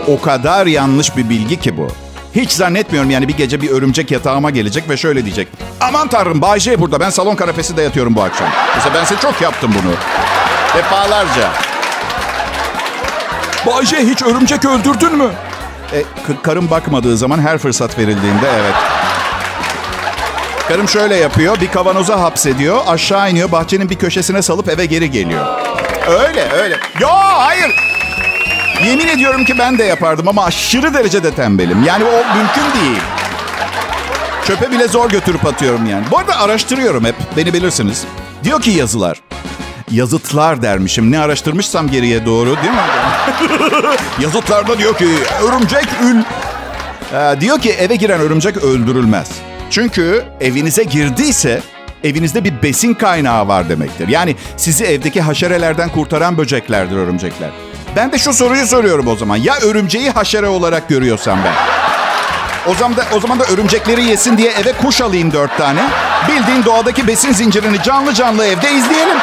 O 0.08 0.20
kadar 0.20 0.66
yanlış 0.66 1.16
bir 1.16 1.28
bilgi 1.28 1.60
ki 1.60 1.76
bu. 1.76 1.88
Hiç 2.34 2.50
zannetmiyorum 2.50 3.10
yani 3.10 3.28
bir 3.28 3.36
gece 3.36 3.60
bir 3.62 3.70
örümcek 3.70 4.10
yatağıma 4.10 4.50
gelecek 4.50 4.88
ve 4.88 4.96
şöyle 4.96 5.24
diyecek. 5.24 5.48
Aman 5.80 6.08
tanrım 6.08 6.42
Bayce 6.42 6.80
burada 6.80 7.00
ben 7.00 7.10
salon 7.10 7.34
kanepesinde 7.34 7.82
yatıyorum 7.82 8.14
bu 8.14 8.22
akşam. 8.22 8.48
Mesela 8.76 8.94
ben 8.94 9.04
size 9.04 9.20
çok 9.20 9.40
yaptım 9.40 9.70
bunu. 9.82 9.92
Defalarca. 10.76 11.48
Bayce 13.66 13.96
hiç 13.96 14.22
örümcek 14.22 14.64
öldürdün 14.64 15.16
mü? 15.16 15.30
E, 15.92 16.02
karım 16.42 16.70
bakmadığı 16.70 17.16
zaman 17.16 17.38
her 17.38 17.58
fırsat 17.58 17.98
verildiğinde 17.98 18.48
evet. 18.60 18.74
Karım 20.68 20.88
şöyle 20.88 21.16
yapıyor. 21.16 21.60
Bir 21.60 21.70
kavanoza 21.70 22.20
hapsediyor. 22.20 22.80
Aşağı 22.86 23.30
iniyor. 23.30 23.52
Bahçenin 23.52 23.90
bir 23.90 23.98
köşesine 23.98 24.42
salıp 24.42 24.68
eve 24.68 24.86
geri 24.86 25.10
geliyor. 25.10 25.46
Öyle 26.08 26.50
öyle. 26.52 26.76
Yo 27.00 27.08
hayır. 27.12 27.70
Yemin 28.86 29.08
ediyorum 29.08 29.44
ki 29.44 29.58
ben 29.58 29.78
de 29.78 29.84
yapardım 29.84 30.28
ama 30.28 30.44
aşırı 30.44 30.94
derecede 30.94 31.34
tembelim. 31.34 31.84
Yani 31.84 32.04
o 32.04 32.36
mümkün 32.36 32.80
değil. 32.80 33.00
Çöpe 34.46 34.70
bile 34.70 34.88
zor 34.88 35.10
götürüp 35.10 35.46
atıyorum 35.46 35.86
yani. 35.86 36.04
Bu 36.10 36.18
arada 36.18 36.40
araştırıyorum 36.40 37.04
hep. 37.04 37.14
Beni 37.36 37.52
bilirsiniz. 37.52 38.04
Diyor 38.44 38.62
ki 38.62 38.70
yazılar. 38.70 39.20
Yazıtlar 39.90 40.62
dermişim. 40.62 41.10
Ne 41.10 41.18
araştırmışsam 41.18 41.90
geriye 41.90 42.26
doğru 42.26 42.56
değil 42.56 42.74
mi? 42.74 43.96
Yazıtlarda 44.20 44.78
diyor 44.78 44.96
ki 44.96 45.08
örümcek 45.48 45.84
ül. 46.02 46.22
Ee, 47.14 47.40
diyor 47.40 47.60
ki 47.60 47.70
eve 47.70 47.96
giren 47.96 48.20
örümcek 48.20 48.56
öldürülmez. 48.56 49.28
Çünkü 49.70 50.24
evinize 50.40 50.82
girdiyse 50.82 51.60
evinizde 52.04 52.44
bir 52.44 52.62
besin 52.62 52.94
kaynağı 52.94 53.48
var 53.48 53.68
demektir. 53.68 54.08
Yani 54.08 54.36
sizi 54.56 54.84
evdeki 54.84 55.20
haşerelerden 55.20 55.88
kurtaran 55.88 56.38
böceklerdir 56.38 56.96
örümcekler. 56.96 57.50
Ben 57.96 58.12
de 58.12 58.18
şu 58.18 58.32
soruyu 58.32 58.66
soruyorum 58.66 59.06
o 59.06 59.16
zaman. 59.16 59.36
Ya 59.36 59.54
örümceği 59.58 60.10
haşere 60.10 60.46
olarak 60.48 60.88
görüyorsam 60.88 61.38
ben? 61.44 61.54
O 62.66 62.74
zaman 62.74 62.96
da, 62.96 63.04
o 63.16 63.20
zaman 63.20 63.40
da 63.40 63.44
örümcekleri 63.44 64.04
yesin 64.04 64.38
diye 64.38 64.50
eve 64.50 64.72
kuş 64.72 65.00
alayım 65.00 65.32
dört 65.32 65.58
tane. 65.58 65.80
Bildiğin 66.28 66.64
doğadaki 66.64 67.06
besin 67.06 67.32
zincirini 67.32 67.82
canlı 67.82 68.14
canlı 68.14 68.46
evde 68.46 68.72
izleyelim. 68.72 69.16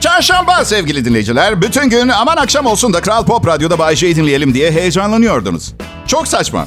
Çarşamba 0.00 0.64
sevgili 0.64 1.04
dinleyiciler. 1.04 1.62
Bütün 1.62 1.88
gün 1.90 2.08
aman 2.08 2.36
akşam 2.36 2.66
olsun 2.66 2.92
da 2.92 3.00
Kral 3.00 3.24
Pop 3.24 3.46
Radyo'da 3.46 3.78
Bay 3.78 3.96
J'yi 3.96 4.16
dinleyelim 4.16 4.54
diye 4.54 4.70
heyecanlanıyordunuz. 4.72 5.72
Çok 6.06 6.28
saçma. 6.28 6.66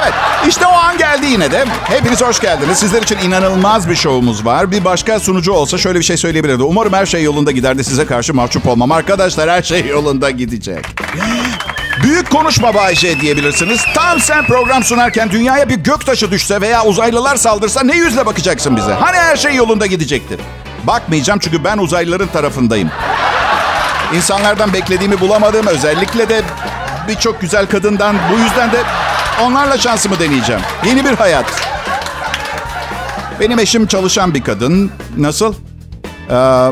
Evet 0.00 0.12
işte 0.48 0.66
o 0.66 0.72
an 0.72 0.98
geldi 0.98 1.26
yine 1.26 1.50
de. 1.50 1.64
Hepiniz 1.84 2.22
hoş 2.22 2.40
geldiniz. 2.40 2.78
Sizler 2.78 3.02
için 3.02 3.18
inanılmaz 3.18 3.88
bir 3.88 3.94
şovumuz 3.96 4.44
var. 4.44 4.70
Bir 4.70 4.84
başka 4.84 5.20
sunucu 5.20 5.52
olsa 5.52 5.78
şöyle 5.78 5.98
bir 5.98 6.04
şey 6.04 6.16
söyleyebilirdi. 6.16 6.62
Umarım 6.62 6.92
her 6.92 7.06
şey 7.06 7.22
yolunda 7.22 7.50
gider 7.50 7.78
de 7.78 7.84
size 7.84 8.06
karşı 8.06 8.34
mahcup 8.34 8.66
olmam. 8.68 8.92
Arkadaşlar 8.92 9.50
her 9.50 9.62
şey 9.62 9.86
yolunda 9.86 10.30
gidecek. 10.30 10.84
Büyük 12.02 12.30
konuşma 12.30 12.74
Bay 12.74 12.94
J 12.94 13.20
diyebilirsiniz. 13.20 13.80
Tam 13.94 14.20
sen 14.20 14.46
program 14.46 14.84
sunarken 14.84 15.30
dünyaya 15.30 15.68
bir 15.68 15.74
göktaşı 15.74 16.30
düşse 16.30 16.60
veya 16.60 16.84
uzaylılar 16.84 17.36
saldırsa 17.36 17.82
ne 17.82 17.96
yüzle 17.96 18.26
bakacaksın 18.26 18.76
bize? 18.76 18.92
Hani 18.92 19.16
her 19.16 19.36
şey 19.36 19.54
yolunda 19.54 19.86
gidecektir? 19.86 20.40
Bakmayacağım 20.84 21.38
çünkü 21.38 21.64
ben 21.64 21.78
uzaylıların 21.78 22.28
tarafındayım. 22.28 22.90
İnsanlardan 24.14 24.72
beklediğimi 24.72 25.20
bulamadım. 25.20 25.66
Özellikle 25.66 26.28
de 26.28 26.42
birçok 27.08 27.40
güzel 27.40 27.66
kadından. 27.66 28.16
Bu 28.32 28.38
yüzden 28.38 28.72
de 28.72 28.82
onlarla 29.42 29.78
şansımı 29.78 30.18
deneyeceğim. 30.20 30.62
Yeni 30.86 31.04
bir 31.04 31.14
hayat. 31.14 31.46
Benim 33.40 33.58
eşim 33.58 33.86
çalışan 33.86 34.34
bir 34.34 34.42
kadın. 34.42 34.90
Nasıl? 35.16 35.54
Ee, 36.30 36.68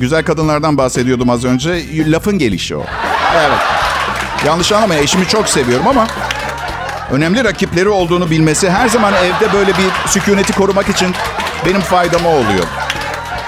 güzel 0.00 0.24
kadınlardan 0.24 0.78
bahsediyordum 0.78 1.30
az 1.30 1.44
önce. 1.44 1.82
Lafın 2.12 2.38
gelişi 2.38 2.76
o. 2.76 2.84
Evet. 3.36 3.81
Yanlış 4.46 4.72
anlamayın 4.72 5.02
eşimi 5.02 5.28
çok 5.28 5.48
seviyorum 5.48 5.88
ama 5.88 6.06
önemli 7.10 7.44
rakipleri 7.44 7.88
olduğunu 7.88 8.30
bilmesi 8.30 8.70
her 8.70 8.88
zaman 8.88 9.14
evde 9.14 9.52
böyle 9.52 9.70
bir 9.70 10.08
sükuneti 10.08 10.52
korumak 10.52 10.88
için 10.88 11.14
benim 11.66 11.80
faydama 11.80 12.28
oluyor. 12.28 12.64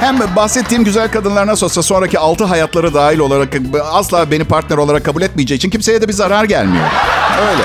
Hem 0.01 0.37
bahsettiğim 0.37 0.85
güzel 0.85 1.11
kadınlar 1.11 1.47
nasıl 1.47 1.67
olsa 1.67 1.83
sonraki 1.83 2.19
altı 2.19 2.45
hayatları 2.45 2.95
dahil 2.95 3.19
olarak 3.19 3.49
asla 3.93 4.31
beni 4.31 4.45
partner 4.45 4.77
olarak 4.77 5.05
kabul 5.05 5.23
etmeyeceği 5.23 5.59
için 5.59 5.71
kimseye 5.71 6.03
de 6.03 6.09
bir 6.09 6.13
zarar 6.13 6.45
gelmiyor. 6.45 6.85
Öyle. 7.51 7.63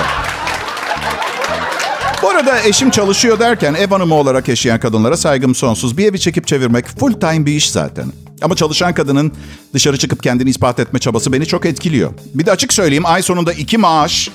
Bu 2.22 2.28
arada 2.28 2.60
eşim 2.62 2.90
çalışıyor 2.90 3.38
derken 3.38 3.74
ev 3.74 3.88
hanımı 3.88 4.14
olarak 4.14 4.48
yaşayan 4.48 4.80
kadınlara 4.80 5.16
saygım 5.16 5.54
sonsuz. 5.54 5.98
Bir 5.98 6.10
evi 6.10 6.20
çekip 6.20 6.46
çevirmek 6.46 6.86
full 6.86 7.12
time 7.12 7.46
bir 7.46 7.52
iş 7.52 7.70
zaten. 7.70 8.12
Ama 8.42 8.56
çalışan 8.56 8.94
kadının 8.94 9.32
dışarı 9.74 9.98
çıkıp 9.98 10.22
kendini 10.22 10.50
ispat 10.50 10.80
etme 10.80 10.98
çabası 10.98 11.32
beni 11.32 11.46
çok 11.46 11.66
etkiliyor. 11.66 12.12
Bir 12.34 12.46
de 12.46 12.52
açık 12.52 12.72
söyleyeyim 12.72 13.06
ay 13.06 13.22
sonunda 13.22 13.52
iki 13.52 13.78
maaş 13.78 14.30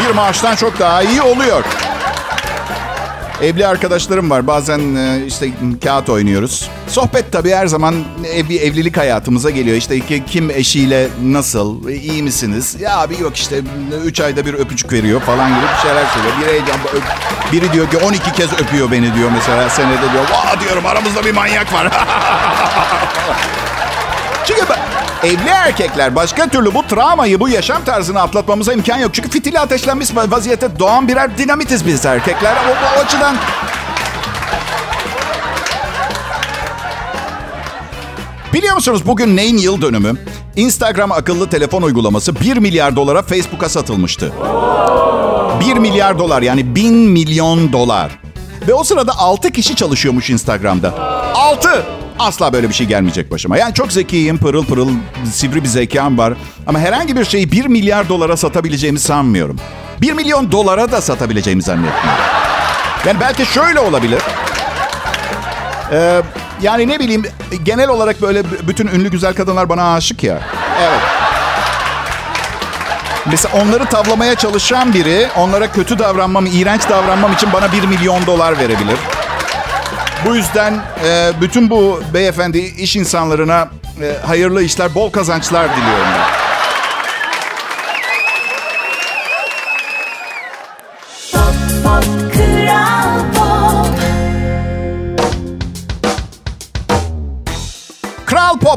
bir 0.00 0.14
maaştan 0.14 0.56
çok 0.56 0.78
daha 0.78 1.02
iyi 1.02 1.22
oluyor. 1.22 1.64
Evli 3.42 3.66
arkadaşlarım 3.66 4.30
var. 4.30 4.46
Bazen 4.46 4.94
e, 4.96 5.26
işte 5.26 5.50
kağıt 5.84 6.08
oynuyoruz. 6.08 6.70
Sohbet 6.88 7.32
tabii 7.32 7.50
her 7.50 7.66
zaman 7.66 7.94
ev, 8.34 8.50
evlilik 8.50 8.96
hayatımıza 8.96 9.50
geliyor. 9.50 9.76
İşte 9.76 10.00
kim 10.26 10.50
eşiyle 10.50 11.08
nasıl, 11.22 11.88
iyi 11.88 12.22
misiniz? 12.22 12.76
Ya 12.80 12.98
abi 12.98 13.20
yok 13.20 13.36
işte 13.36 13.56
3 14.04 14.20
ayda 14.20 14.46
bir 14.46 14.54
öpücük 14.54 14.92
veriyor 14.92 15.20
falan 15.20 15.48
gibi 15.48 15.66
bir 15.76 15.82
şeyler 15.88 16.04
söylüyor. 16.06 16.64
Biri, 17.52 17.62
biri 17.62 17.72
diyor 17.72 17.90
ki 17.90 17.96
12 17.96 18.32
kez 18.32 18.52
öpüyor 18.52 18.90
beni 18.90 19.14
diyor 19.14 19.30
mesela 19.34 19.70
senede 19.70 20.12
diyor. 20.12 20.24
Vaa 20.32 20.60
diyorum 20.60 20.86
aramızda 20.86 21.24
bir 21.24 21.32
manyak 21.34 21.72
var. 21.72 21.88
Çünkü 24.46 24.62
ben- 24.70 24.95
Evli 25.26 25.48
erkekler 25.48 26.16
başka 26.16 26.48
türlü 26.48 26.74
bu 26.74 26.86
travmayı, 26.86 27.40
bu 27.40 27.48
yaşam 27.48 27.84
tarzını 27.84 28.20
atlatmamıza 28.20 28.72
imkan 28.72 28.98
yok. 28.98 29.14
Çünkü 29.14 29.30
fitili 29.30 29.58
ateşlenmiş 29.58 30.08
vaziyette 30.16 30.78
doğan 30.78 31.08
birer 31.08 31.38
dinamitiz 31.38 31.86
biz 31.86 32.06
erkekler. 32.06 32.52
O, 32.52 32.70
o 32.70 33.04
açıdan 33.04 33.36
Biliyor 38.52 38.74
musunuz 38.74 39.06
bugün 39.06 39.36
neyin 39.36 39.56
yıl 39.56 39.82
dönümü? 39.82 40.14
Instagram 40.56 41.12
akıllı 41.12 41.50
telefon 41.50 41.82
uygulaması 41.82 42.40
1 42.40 42.56
milyar 42.56 42.96
dolara 42.96 43.22
Facebook'a 43.22 43.68
satılmıştı. 43.68 44.32
1 45.60 45.76
milyar 45.76 46.18
dolar 46.18 46.42
yani 46.42 46.74
1000 46.74 46.94
milyon 46.94 47.72
dolar. 47.72 48.18
Ve 48.68 48.74
o 48.74 48.84
sırada 48.84 49.18
6 49.18 49.50
kişi 49.50 49.76
çalışıyormuş 49.76 50.30
Instagram'da. 50.30 50.94
6! 51.34 51.82
Asla 52.18 52.52
böyle 52.52 52.68
bir 52.68 52.74
şey 52.74 52.86
gelmeyecek 52.86 53.30
başıma. 53.30 53.56
Yani 53.56 53.74
çok 53.74 53.92
zekiyim, 53.92 54.38
pırıl 54.38 54.64
pırıl, 54.64 54.90
sivri 55.32 55.62
bir 55.62 55.68
zekam 55.68 56.18
var. 56.18 56.34
Ama 56.66 56.78
herhangi 56.78 57.16
bir 57.16 57.24
şeyi 57.24 57.52
1 57.52 57.66
milyar 57.66 58.08
dolara 58.08 58.36
satabileceğimi 58.36 58.98
sanmıyorum. 58.98 59.60
1 60.00 60.12
milyon 60.12 60.52
dolara 60.52 60.92
da 60.92 61.00
satabileceğimi 61.00 61.62
zannetmiyorum. 61.62 62.10
Yani 63.06 63.20
belki 63.20 63.46
şöyle 63.46 63.80
olabilir. 63.80 64.22
Ee, 65.92 66.22
yani 66.62 66.88
ne 66.88 66.98
bileyim 66.98 67.22
genel 67.62 67.88
olarak 67.88 68.22
böyle 68.22 68.42
bütün 68.68 68.86
ünlü 68.86 69.10
güzel 69.10 69.34
kadınlar 69.34 69.68
bana 69.68 69.94
aşık 69.94 70.22
ya. 70.22 70.40
Evet. 70.80 71.00
Mesela 73.30 73.62
onları 73.62 73.84
tavlamaya 73.84 74.34
çalışan 74.34 74.94
biri 74.94 75.28
onlara 75.36 75.72
kötü 75.72 75.98
davranmam, 75.98 76.46
iğrenç 76.46 76.88
davranmam 76.88 77.32
için 77.32 77.52
bana 77.52 77.72
1 77.72 77.82
milyon 77.84 78.26
dolar 78.26 78.58
verebilir. 78.58 78.98
Bu 80.26 80.36
yüzden 80.36 80.74
e, 81.04 81.30
bütün 81.40 81.70
bu 81.70 82.02
beyefendi 82.14 82.58
iş 82.58 82.96
insanlarına 82.96 83.68
e, 84.02 84.26
hayırlı 84.26 84.62
işler, 84.62 84.94
bol 84.94 85.10
kazançlar 85.10 85.76
diliyorum 85.76 86.06
ben. 86.18 86.35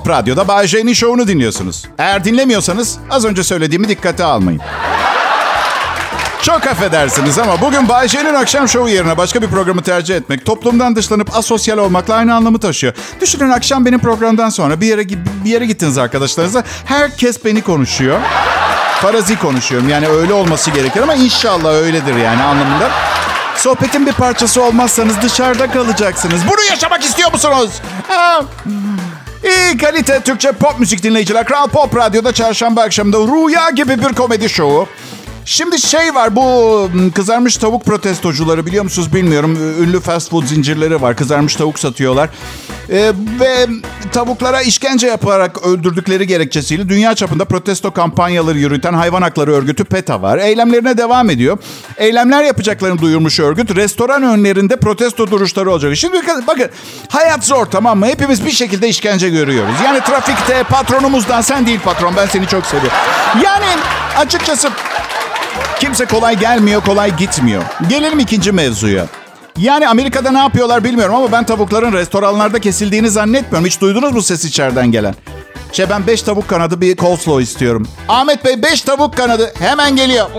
Radyo'da 0.09 0.47
Bay 0.47 0.67
J'nin 0.67 0.93
şovunu 0.93 1.27
dinliyorsunuz. 1.27 1.85
Eğer 1.97 2.23
dinlemiyorsanız 2.23 2.97
az 3.09 3.25
önce 3.25 3.43
söylediğimi 3.43 3.89
dikkate 3.89 4.23
almayın. 4.23 4.61
Çok 6.41 6.67
affedersiniz 6.67 7.39
ama 7.39 7.61
bugün 7.61 7.89
Bay 7.89 8.07
J'nin 8.07 8.33
akşam 8.33 8.67
şovu 8.67 8.89
yerine 8.89 9.17
başka 9.17 9.41
bir 9.41 9.47
programı 9.47 9.81
tercih 9.81 10.15
etmek 10.15 10.45
toplumdan 10.45 10.95
dışlanıp 10.95 11.37
asosyal 11.37 11.77
olmakla 11.77 12.15
aynı 12.15 12.35
anlamı 12.35 12.59
taşıyor. 12.59 12.93
Düşünün 13.21 13.49
akşam 13.49 13.85
benim 13.85 13.99
programdan 13.99 14.49
sonra 14.49 14.81
bir 14.81 14.87
yere 14.87 15.09
bir 15.45 15.49
yere 15.49 15.65
gittiniz 15.65 15.97
arkadaşlarınızla. 15.97 16.63
Herkes 16.85 17.45
beni 17.45 17.61
konuşuyor. 17.61 18.19
Farazi 19.01 19.39
konuşuyorum. 19.39 19.89
Yani 19.89 20.07
öyle 20.07 20.33
olması 20.33 20.71
gerekir 20.71 21.01
ama 21.01 21.15
inşallah 21.15 21.73
öyledir 21.73 22.15
yani 22.15 22.43
anlamında. 22.43 22.89
Sohbetin 23.55 24.05
bir 24.05 24.13
parçası 24.13 24.63
olmazsanız 24.63 25.21
dışarıda 25.21 25.71
kalacaksınız. 25.71 26.41
Bunu 26.47 26.63
yaşamak 26.69 27.03
istiyor 27.03 27.31
musunuz? 27.33 27.71
Ha. 28.07 28.41
İyi 29.49 29.77
kalite 29.77 30.19
Türkçe 30.19 30.51
pop 30.51 30.79
müzik 30.79 31.03
dinleyiciler. 31.03 31.45
Kral 31.45 31.67
Pop 31.67 31.95
Radyo'da 31.95 32.31
çarşamba 32.31 32.81
akşamında 32.81 33.17
Rüya 33.17 33.69
gibi 33.69 34.01
bir 34.01 34.13
komedi 34.13 34.49
şovu. 34.49 34.87
Şimdi 35.49 35.81
şey 35.81 36.15
var 36.15 36.35
bu 36.35 36.89
m, 36.93 37.11
kızarmış 37.11 37.57
tavuk 37.57 37.85
protestocuları 37.85 38.65
biliyor 38.65 38.83
musunuz 38.83 39.13
bilmiyorum. 39.13 39.57
Ünlü 39.81 39.99
fast 39.99 40.29
food 40.29 40.43
zincirleri 40.43 41.01
var. 41.01 41.15
Kızarmış 41.15 41.55
tavuk 41.55 41.79
satıyorlar. 41.79 42.29
Ee, 42.89 43.11
ve 43.39 43.67
tavuklara 44.11 44.61
işkence 44.61 45.07
yaparak 45.07 45.63
öldürdükleri 45.67 46.27
gerekçesiyle 46.27 46.89
dünya 46.89 47.15
çapında 47.15 47.45
protesto 47.45 47.91
kampanyaları 47.91 48.57
yürüten 48.57 48.93
hayvan 48.93 49.21
hakları 49.21 49.53
örgütü 49.53 49.83
PETA 49.83 50.21
var. 50.21 50.37
Eylemlerine 50.37 50.97
devam 50.97 51.29
ediyor. 51.29 51.57
Eylemler 51.97 52.43
yapacaklarını 52.43 53.01
duyurmuş 53.01 53.39
örgüt. 53.39 53.75
Restoran 53.75 54.23
önlerinde 54.23 54.75
protesto 54.75 55.31
duruşları 55.31 55.71
olacak. 55.71 55.95
Şimdi 55.95 56.17
bakın 56.47 56.69
hayat 57.09 57.43
zor 57.45 57.65
tamam 57.65 57.99
mı? 57.99 58.05
Hepimiz 58.07 58.45
bir 58.45 58.51
şekilde 58.51 58.89
işkence 58.89 59.29
görüyoruz. 59.29 59.75
Yani 59.85 59.99
trafikte 59.99 60.63
patronumuzdan 60.63 61.41
sen 61.41 61.65
değil 61.67 61.79
patron 61.85 62.13
ben 62.17 62.25
seni 62.25 62.47
çok 62.47 62.65
seviyorum. 62.65 62.97
Yani 63.43 63.65
açıkçası 64.17 64.69
Kimse 65.79 66.05
kolay 66.05 66.39
gelmiyor, 66.39 66.81
kolay 66.81 67.17
gitmiyor. 67.17 67.63
Gelelim 67.89 68.19
ikinci 68.19 68.51
mevzuya. 68.51 69.05
Yani 69.57 69.87
Amerika'da 69.87 70.31
ne 70.31 70.37
yapıyorlar 70.39 70.83
bilmiyorum 70.83 71.15
ama 71.15 71.31
ben 71.31 71.43
tavukların 71.43 71.93
restoranlarda 71.93 72.59
kesildiğini 72.59 73.09
zannetmiyorum. 73.09 73.65
Hiç 73.65 73.81
duydunuz 73.81 74.13
mu 74.13 74.21
ses 74.21 74.45
içeriden 74.45 74.91
gelen? 74.91 75.15
Şey 75.71 75.89
ben 75.89 76.07
5 76.07 76.21
tavuk 76.21 76.47
kanadı 76.47 76.81
bir 76.81 76.95
coleslaw 76.95 77.43
istiyorum. 77.43 77.87
Ahmet 78.09 78.45
Bey 78.45 78.63
5 78.63 78.81
tavuk 78.81 79.17
kanadı 79.17 79.53
hemen 79.59 79.95
geliyor. 79.95 80.29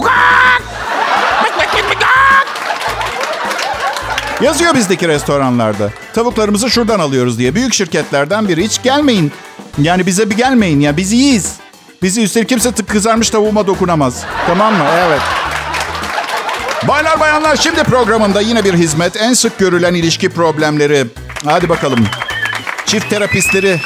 Yazıyor 4.41 4.75
bizdeki 4.75 5.09
restoranlarda. 5.09 5.91
Tavuklarımızı 6.15 6.71
şuradan 6.71 7.01
alıyoruz 7.01 7.39
diye. 7.39 7.55
Büyük 7.55 7.75
şirketlerden 7.75 8.49
biri. 8.49 8.65
Hiç 8.65 8.83
gelmeyin. 8.83 9.33
Yani 9.79 10.07
bize 10.07 10.31
bir 10.31 10.37
gelmeyin 10.37 10.81
ya. 10.81 10.97
Biz 10.97 11.13
iyiyiz. 11.13 11.55
Bizi 12.03 12.23
üstelik 12.23 12.49
kimse 12.49 12.73
tık 12.73 12.89
kızarmış 12.89 13.31
tavuğuma 13.31 13.67
dokunamaz. 13.67 14.25
Tamam 14.47 14.75
mı? 14.75 14.85
Evet. 15.07 15.21
Baylar 16.89 17.21
bayanlar 17.21 17.57
şimdi 17.57 17.83
programında 17.83 18.41
yine 18.41 18.65
bir 18.65 18.75
hizmet. 18.75 19.17
En 19.17 19.33
sık 19.33 19.59
görülen 19.59 19.95
ilişki 19.95 20.29
problemleri. 20.29 21.07
Hadi 21.45 21.69
bakalım. 21.69 22.07
Çift 22.87 23.11
terapistleri 23.11 23.81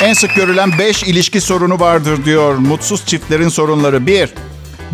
en 0.00 0.12
sık 0.12 0.34
görülen 0.34 0.78
5 0.78 1.02
ilişki 1.02 1.40
sorunu 1.40 1.80
vardır 1.80 2.24
diyor. 2.24 2.54
Mutsuz 2.54 3.06
çiftlerin 3.06 3.48
sorunları. 3.48 4.06
1. 4.06 4.30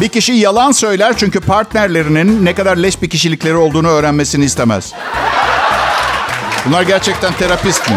Bir 0.00 0.08
kişi 0.08 0.32
yalan 0.32 0.72
söyler 0.72 1.14
çünkü 1.16 1.40
partnerlerinin 1.40 2.44
ne 2.44 2.54
kadar 2.54 2.76
leş 2.76 3.02
bir 3.02 3.10
kişilikleri 3.10 3.56
olduğunu 3.56 3.88
öğrenmesini 3.88 4.44
istemez. 4.44 4.92
Bunlar 6.66 6.82
gerçekten 6.82 7.32
terapist 7.32 7.90
mi? 7.90 7.96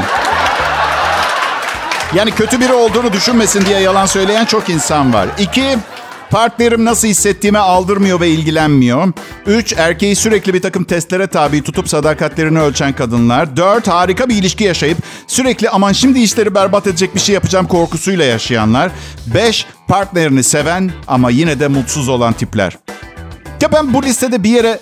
Yani 2.15 2.32
kötü 2.32 2.60
biri 2.60 2.74
olduğunu 2.74 3.13
düşünmesin 3.13 3.65
diye 3.65 3.80
yalan 3.80 4.06
söyleyen 4.06 4.45
çok 4.45 4.69
insan 4.69 5.13
var. 5.13 5.28
İki, 5.39 5.78
partnerim 6.30 6.86
nasıl 6.86 7.08
hissettiğime 7.08 7.60
aldırmıyor 7.60 8.19
ve 8.19 8.30
ilgilenmiyor. 8.30 9.13
Üç, 9.45 9.74
erkeği 9.78 10.15
sürekli 10.15 10.54
bir 10.54 10.62
takım 10.62 10.84
testlere 10.84 11.28
tabi 11.28 11.63
tutup 11.63 11.89
sadakatlerini 11.89 12.60
ölçen 12.60 12.93
kadınlar. 12.93 13.58
Dört, 13.58 13.88
harika 13.88 14.30
bir 14.30 14.36
ilişki 14.36 14.63
yaşayıp 14.63 14.98
sürekli 15.28 15.69
aman 15.69 15.91
şimdi 15.91 16.19
işleri 16.19 16.56
berbat 16.56 16.88
edecek 16.88 17.15
bir 17.15 17.19
şey 17.19 17.36
yapacağım 17.36 17.67
korkusuyla 17.67 18.26
yaşayanlar. 18.26 18.91
Beş, 19.34 19.65
partnerini 19.88 20.43
seven 20.43 20.91
ama 21.08 21.30
yine 21.30 21.60
de 21.60 21.67
mutsuz 21.67 22.10
olan 22.10 22.34
tipler. 22.34 22.78
Ya 23.62 23.72
ben 23.72 23.93
bu 23.93 24.04
listede 24.04 24.43
bir 24.43 24.50
yere 24.50 24.80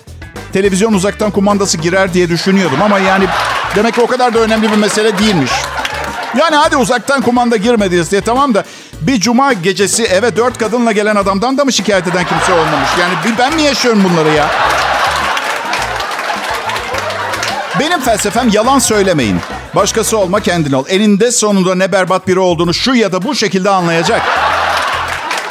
televizyon 0.52 0.92
uzaktan 0.92 1.30
kumandası 1.30 1.78
girer 1.78 2.14
diye 2.14 2.28
düşünüyordum 2.28 2.82
ama 2.82 2.98
yani 2.98 3.24
demek 3.76 3.94
ki 3.94 4.00
o 4.00 4.06
kadar 4.06 4.34
da 4.34 4.38
önemli 4.38 4.72
bir 4.72 4.76
mesele 4.76 5.18
değilmiş. 5.18 5.52
Yani 6.36 6.56
hadi 6.56 6.76
uzaktan 6.76 7.22
kumanda 7.22 7.56
girmediniz 7.56 8.10
diye 8.10 8.20
tamam 8.20 8.54
da 8.54 8.64
bir 9.00 9.20
cuma 9.20 9.52
gecesi 9.52 10.04
eve 10.04 10.36
dört 10.36 10.58
kadınla 10.58 10.92
gelen 10.92 11.16
adamdan 11.16 11.58
da 11.58 11.64
mı 11.64 11.72
şikayet 11.72 12.06
eden 12.06 12.26
kimse 12.26 12.52
olmamış? 12.52 12.88
Yani 13.00 13.14
bir 13.24 13.38
ben 13.38 13.54
mi 13.54 13.62
yaşıyorum 13.62 14.04
bunları 14.04 14.28
ya? 14.34 14.50
Benim 17.80 18.00
felsefem 18.00 18.48
yalan 18.48 18.78
söylemeyin. 18.78 19.40
Başkası 19.74 20.18
olma 20.18 20.40
kendin 20.40 20.72
ol. 20.72 20.84
Eninde 20.88 21.30
sonunda 21.30 21.74
ne 21.74 21.92
berbat 21.92 22.28
biri 22.28 22.38
olduğunu 22.38 22.74
şu 22.74 22.94
ya 22.94 23.12
da 23.12 23.22
bu 23.22 23.34
şekilde 23.34 23.70
anlayacak. 23.70 24.22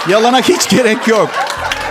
Yalana 0.07 0.41
hiç 0.41 0.69
gerek 0.69 1.07
yok. 1.07 1.29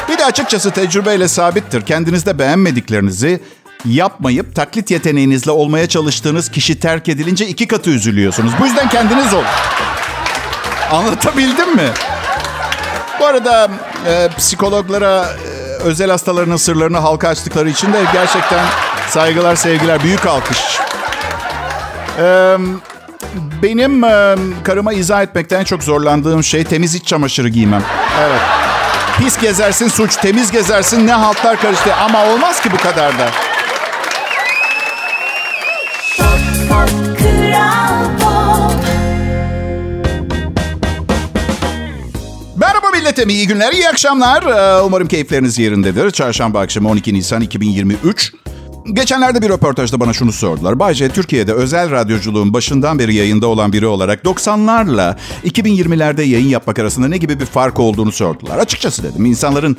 Bir 0.08 0.18
de 0.18 0.24
açıkçası 0.24 0.70
tecrübeyle 0.70 1.28
sabittir. 1.28 1.86
Kendinizde 1.86 2.38
beğenmediklerinizi 2.38 3.40
yapmayıp 3.84 4.54
taklit 4.54 4.90
yeteneğinizle 4.90 5.50
olmaya 5.50 5.88
çalıştığınız 5.88 6.50
kişi 6.50 6.80
terk 6.80 7.08
edilince 7.08 7.46
iki 7.46 7.66
katı 7.66 7.90
üzülüyorsunuz. 7.90 8.52
Bu 8.60 8.66
yüzden 8.66 8.88
kendiniz 8.88 9.34
olun. 9.34 9.44
Anlatabildim 10.92 11.76
mi? 11.76 11.90
Bu 13.20 13.26
arada 13.26 13.70
e, 14.06 14.28
psikologlara 14.38 15.26
e, 15.26 15.82
özel 15.82 16.10
hastalarının 16.10 16.56
sırlarını 16.56 16.98
halka 16.98 17.28
açtıkları 17.28 17.70
için 17.70 17.92
de 17.92 18.04
gerçekten 18.12 18.66
saygılar, 19.08 19.56
sevgiler, 19.56 20.02
büyük 20.02 20.26
alkış. 20.26 20.78
E, 22.18 22.56
benim 23.62 24.04
e, 24.04 24.36
karıma 24.64 24.92
izah 24.92 25.22
etmekten 25.22 25.64
çok 25.64 25.82
zorlandığım 25.82 26.44
şey 26.44 26.64
temiz 26.64 26.94
iç 26.94 27.06
çamaşırı 27.06 27.48
giymem. 27.48 27.82
Evet. 28.20 28.40
Pis 29.18 29.38
gezersin 29.38 29.88
suç, 29.88 30.16
temiz 30.16 30.50
gezersin 30.50 31.06
ne 31.06 31.12
haltlar 31.12 31.60
karıştı. 31.60 31.94
Ama 31.94 32.24
olmaz 32.26 32.60
ki 32.60 32.72
bu 32.72 32.76
kadar 32.76 33.18
da. 33.18 33.28
Milletim, 43.06 43.28
iyi 43.28 43.46
günler, 43.46 43.72
iyi 43.72 43.88
akşamlar. 43.88 44.42
Ee, 44.42 44.82
Umarım 44.82 45.08
keyifleriniz 45.08 45.58
yerindedir. 45.58 46.10
Çarşamba 46.10 46.60
akşamı 46.60 46.88
12 46.88 47.14
Nisan 47.14 47.40
2023. 47.40 48.32
Geçenlerde 48.92 49.42
bir 49.42 49.48
röportajda 49.48 50.00
bana 50.00 50.12
şunu 50.12 50.32
sordular. 50.32 50.78
Bayce, 50.78 51.08
Türkiye'de 51.08 51.52
özel 51.52 51.90
radyoculuğun 51.90 52.54
başından 52.54 52.98
beri 52.98 53.14
yayında 53.14 53.46
olan 53.46 53.72
biri 53.72 53.86
olarak 53.86 54.24
90'larla 54.24 55.16
2020'lerde 55.44 56.22
yayın 56.22 56.48
yapmak 56.48 56.78
arasında 56.78 57.08
ne 57.08 57.16
gibi 57.16 57.40
bir 57.40 57.46
fark 57.46 57.80
olduğunu 57.80 58.12
sordular. 58.12 58.58
Açıkçası 58.58 59.02
dedim, 59.02 59.24
insanların 59.24 59.76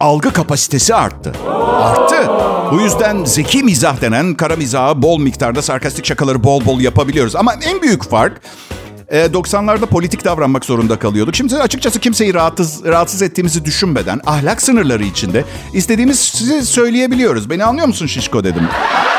algı 0.00 0.32
kapasitesi 0.32 0.94
arttı. 0.94 1.32
Arttı. 1.70 2.30
Bu 2.72 2.80
yüzden 2.80 3.24
zeki 3.24 3.62
mizah 3.62 4.00
denen 4.00 4.34
kara 4.34 4.56
mizahı 4.56 5.02
bol 5.02 5.18
miktarda 5.20 5.62
sarkastik 5.62 6.06
şakaları 6.06 6.44
bol 6.44 6.64
bol 6.64 6.80
yapabiliyoruz. 6.80 7.36
Ama 7.36 7.54
en 7.54 7.82
büyük 7.82 8.10
fark 8.10 8.40
e, 9.10 9.26
90'larda 9.26 9.86
politik 9.86 10.24
davranmak 10.24 10.64
zorunda 10.64 10.98
kalıyorduk. 10.98 11.36
Şimdi 11.36 11.56
açıkçası 11.56 12.00
kimseyi 12.00 12.34
rahatsız, 12.34 12.84
rahatsız 12.84 13.22
ettiğimizi 13.22 13.64
düşünmeden 13.64 14.20
ahlak 14.26 14.62
sınırları 14.62 15.04
içinde 15.04 15.44
istediğimiz 15.72 16.18
sizi 16.18 16.66
söyleyebiliyoruz. 16.66 17.50
Beni 17.50 17.64
anlıyor 17.64 17.86
musun 17.86 18.06
Şişko 18.06 18.44
dedim. 18.44 18.68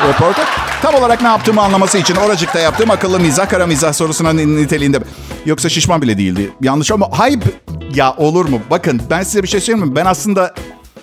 Reporter 0.08 0.46
tam 0.82 0.96
olarak 0.96 1.22
ne 1.22 1.28
yaptığımı 1.28 1.62
anlaması 1.62 1.98
için 1.98 2.16
oracıkta 2.16 2.60
yaptığım 2.60 2.92
akıllı 2.92 3.20
mizah 3.20 3.50
kara 3.50 3.68
mizah 3.68 3.94
sorusuna 3.94 4.34
niteliğinde. 4.34 5.00
Yoksa 5.46 5.70
şişman 5.70 6.02
bile 6.02 6.18
değildi. 6.18 6.52
Yanlış 6.62 6.92
ama 6.92 7.08
hayır 7.12 7.40
ya 7.96 8.14
olur 8.18 8.50
mu? 8.50 8.60
Bakın 8.70 9.02
ben 9.10 9.24
size 9.24 9.44
bir 9.44 9.48
şey 9.48 9.60
söyleyeyim 9.60 9.90
mi? 9.90 9.96
Ben 9.96 10.06
aslında 10.06 10.54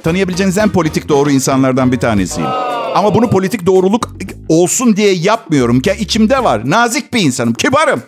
tanıyabileceğiniz 0.02 0.58
en 0.58 0.68
politik 0.68 1.08
doğru 1.08 1.30
insanlardan 1.30 1.92
bir 1.92 2.00
tanesiyim. 2.00 2.50
Ama 2.94 3.14
bunu 3.14 3.30
politik 3.30 3.66
doğruluk 3.66 4.08
olsun 4.48 4.96
diye 4.96 5.12
yapmıyorum 5.12 5.80
ki 5.80 5.92
içimde 5.98 6.44
var. 6.44 6.70
Nazik 6.70 7.14
bir 7.14 7.20
insanım, 7.20 7.54
kibarım. 7.54 8.02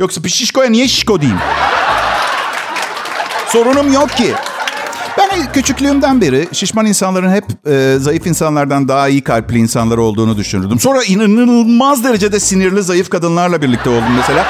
Yoksa 0.00 0.24
bir 0.24 0.28
şişkoya 0.28 0.70
niye 0.70 0.88
şişko 0.88 1.20
diyeyim? 1.20 1.40
Sorunum 3.48 3.92
yok 3.92 4.10
ki. 4.10 4.34
Ben 5.18 5.52
küçüklüğümden 5.52 6.20
beri 6.20 6.48
şişman 6.52 6.86
insanların 6.86 7.32
hep 7.32 7.44
e, 7.66 7.98
zayıf 7.98 8.26
insanlardan 8.26 8.88
daha 8.88 9.08
iyi 9.08 9.24
kalpli 9.24 9.58
insanlar 9.58 9.98
olduğunu 9.98 10.36
düşünürdüm. 10.36 10.80
Sonra 10.80 11.04
inanılmaz 11.04 12.04
derecede 12.04 12.40
sinirli 12.40 12.82
zayıf 12.82 13.10
kadınlarla 13.10 13.62
birlikte 13.62 13.90
oldum 13.90 14.14
mesela. 14.16 14.46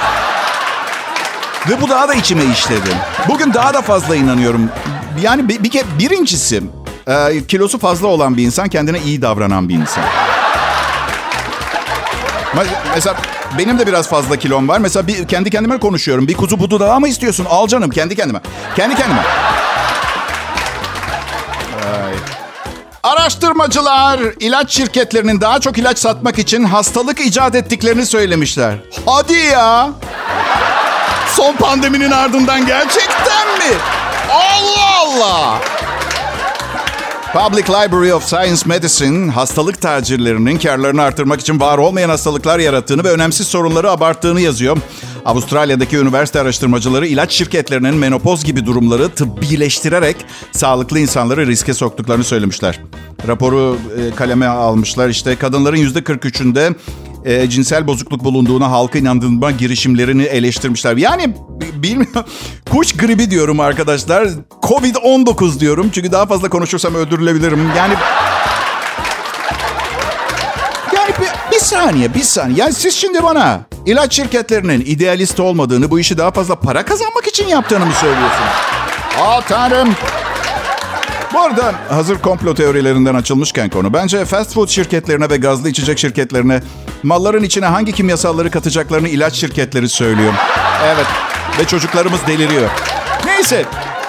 Ve 1.70 1.80
bu 1.80 1.88
daha 1.88 2.08
da 2.08 2.14
içime 2.14 2.44
işledi. 2.44 2.88
Bugün 3.28 3.54
daha 3.54 3.74
da 3.74 3.82
fazla 3.82 4.16
inanıyorum. 4.16 4.68
Yani 5.22 5.48
bir, 5.48 5.62
bir 5.62 5.82
birincisi 5.98 6.62
e, 7.06 7.46
kilosu 7.48 7.78
fazla 7.78 8.06
olan 8.06 8.36
bir 8.36 8.42
insan 8.42 8.68
kendine 8.68 8.98
iyi 9.00 9.22
davranan 9.22 9.68
bir 9.68 9.74
insan. 9.74 10.04
Mesela 12.94 13.16
benim 13.58 13.78
de 13.78 13.86
biraz 13.86 14.08
fazla 14.08 14.36
kilom 14.36 14.68
var. 14.68 14.78
Mesela 14.78 15.06
bir, 15.06 15.28
kendi 15.28 15.50
kendime 15.50 15.78
konuşuyorum. 15.78 16.28
Bir 16.28 16.34
kuzu 16.34 16.58
budu 16.58 16.80
daha 16.80 17.00
mı 17.00 17.08
istiyorsun? 17.08 17.46
Al 17.50 17.68
canım 17.68 17.90
kendi 17.90 18.16
kendime. 18.16 18.40
Kendi 18.76 18.94
kendime. 18.94 19.22
Araştırmacılar 23.02 24.20
ilaç 24.40 24.70
şirketlerinin 24.70 25.40
daha 25.40 25.60
çok 25.60 25.78
ilaç 25.78 25.98
satmak 25.98 26.38
için 26.38 26.64
hastalık 26.64 27.20
icat 27.20 27.54
ettiklerini 27.54 28.06
söylemişler. 28.06 28.74
Hadi 29.06 29.34
ya. 29.34 29.90
Son 31.36 31.56
pandeminin 31.56 32.10
ardından 32.10 32.66
gerçekten 32.66 33.48
mi? 33.48 33.76
Allah 34.30 35.00
Allah. 35.00 35.58
Public 37.36 37.68
Library 37.68 38.12
of 38.12 38.24
Science 38.24 38.62
Medicine, 38.66 39.30
hastalık 39.30 39.80
tacirlerinin 39.80 40.58
karlarını 40.58 41.02
artırmak 41.02 41.40
için 41.40 41.60
var 41.60 41.78
olmayan 41.78 42.08
hastalıklar 42.08 42.58
yarattığını 42.58 43.04
ve 43.04 43.10
önemsiz 43.10 43.46
sorunları 43.46 43.90
abarttığını 43.90 44.40
yazıyor. 44.40 44.76
Avustralya'daki 45.24 45.96
üniversite 45.96 46.40
araştırmacıları 46.40 47.06
ilaç 47.06 47.32
şirketlerinin 47.32 47.94
menopoz 47.94 48.44
gibi 48.44 48.66
durumları 48.66 49.08
tıbbileştirerek 49.08 50.16
sağlıklı 50.52 50.98
insanları 50.98 51.46
riske 51.46 51.74
soktuklarını 51.74 52.24
söylemişler. 52.24 52.80
Raporu 53.28 53.78
e, 53.98 54.14
kaleme 54.14 54.46
almışlar. 54.46 55.08
İşte 55.08 55.36
kadınların 55.36 55.76
%43'ünde 55.76 56.74
e, 57.24 57.50
cinsel 57.50 57.86
bozukluk 57.86 58.24
bulunduğuna 58.24 58.70
halka 58.70 58.98
inandırma 58.98 59.50
girişimlerini 59.50 60.22
eleştirmişler. 60.22 60.96
Yani 60.96 61.34
bilmiyorum. 61.82 62.24
Kuş 62.70 62.92
gribi 62.92 63.30
diyorum 63.30 63.60
arkadaşlar. 63.60 64.28
Covid-19 64.62 65.60
diyorum. 65.60 65.90
Çünkü 65.92 66.12
daha 66.12 66.26
fazla 66.26 66.48
konuşursam 66.48 66.94
öldürülebilirim. 66.94 67.70
Yani 67.76 67.94
yani 70.94 71.10
bir, 71.20 71.56
bir 71.56 71.60
saniye, 71.60 72.14
bir 72.14 72.22
saniye. 72.22 72.58
Yani 72.58 72.72
siz 72.72 72.94
şimdi 72.94 73.22
bana 73.22 73.60
ilaç 73.86 74.16
şirketlerinin 74.16 74.80
idealist 74.80 75.40
olmadığını, 75.40 75.90
bu 75.90 76.00
işi 76.00 76.18
daha 76.18 76.30
fazla 76.30 76.54
para 76.54 76.84
kazanmak 76.84 77.26
için 77.26 77.46
yaptığını 77.46 77.86
mı 77.86 77.92
söylüyorsunuz? 78.00 78.52
Aa 79.20 79.40
tanrım. 79.40 79.94
Bu 81.34 81.40
arada 81.40 81.74
hazır 81.88 82.18
komplo 82.18 82.54
teorilerinden 82.54 83.14
açılmışken 83.14 83.70
konu. 83.70 83.92
Bence 83.92 84.24
fast 84.24 84.54
food 84.54 84.68
şirketlerine 84.68 85.30
ve 85.30 85.36
gazlı 85.36 85.68
içecek 85.68 85.98
şirketlerine 85.98 86.62
malların 87.02 87.42
içine 87.42 87.66
hangi 87.66 87.92
kimyasalları 87.92 88.50
katacaklarını 88.50 89.08
ilaç 89.08 89.34
şirketleri 89.34 89.88
söylüyor. 89.88 90.32
Evet 90.84 91.06
ve 91.58 91.64
çocuklarımız 91.66 92.26
deliriyor. 92.26 92.70
Neyse 93.24 93.64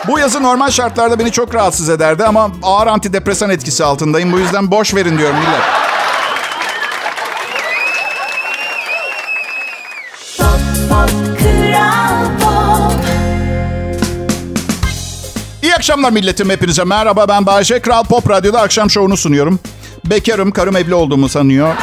bu 0.07 0.19
yazı 0.19 0.43
normal 0.43 0.69
şartlarda 0.69 1.19
beni 1.19 1.31
çok 1.31 1.55
rahatsız 1.55 1.89
ederdi 1.89 2.23
ama 2.23 2.51
ağır 2.63 2.88
antidepresan 2.88 3.49
etkisi 3.49 3.83
altındayım. 3.83 4.31
Bu 4.31 4.39
yüzden 4.39 4.71
boş 4.71 4.95
verin 4.95 5.17
diyorum 5.17 5.36
millet. 5.36 5.62
Pop, 10.38 10.60
pop, 10.89 11.39
kral 11.39 12.25
pop. 12.41 12.99
İyi 15.63 15.75
akşamlar 15.75 16.12
milletim 16.12 16.49
hepinize. 16.49 16.83
Merhaba 16.83 17.27
ben 17.27 17.45
Bayşe. 17.45 17.79
Kral 17.79 18.03
Pop 18.03 18.29
Radyo'da 18.29 18.62
akşam 18.62 18.89
şovunu 18.89 19.17
sunuyorum. 19.17 19.60
Bekarım, 20.05 20.51
karım 20.51 20.75
evli 20.75 20.93
olduğumu 20.95 21.29
sanıyor. 21.29 21.75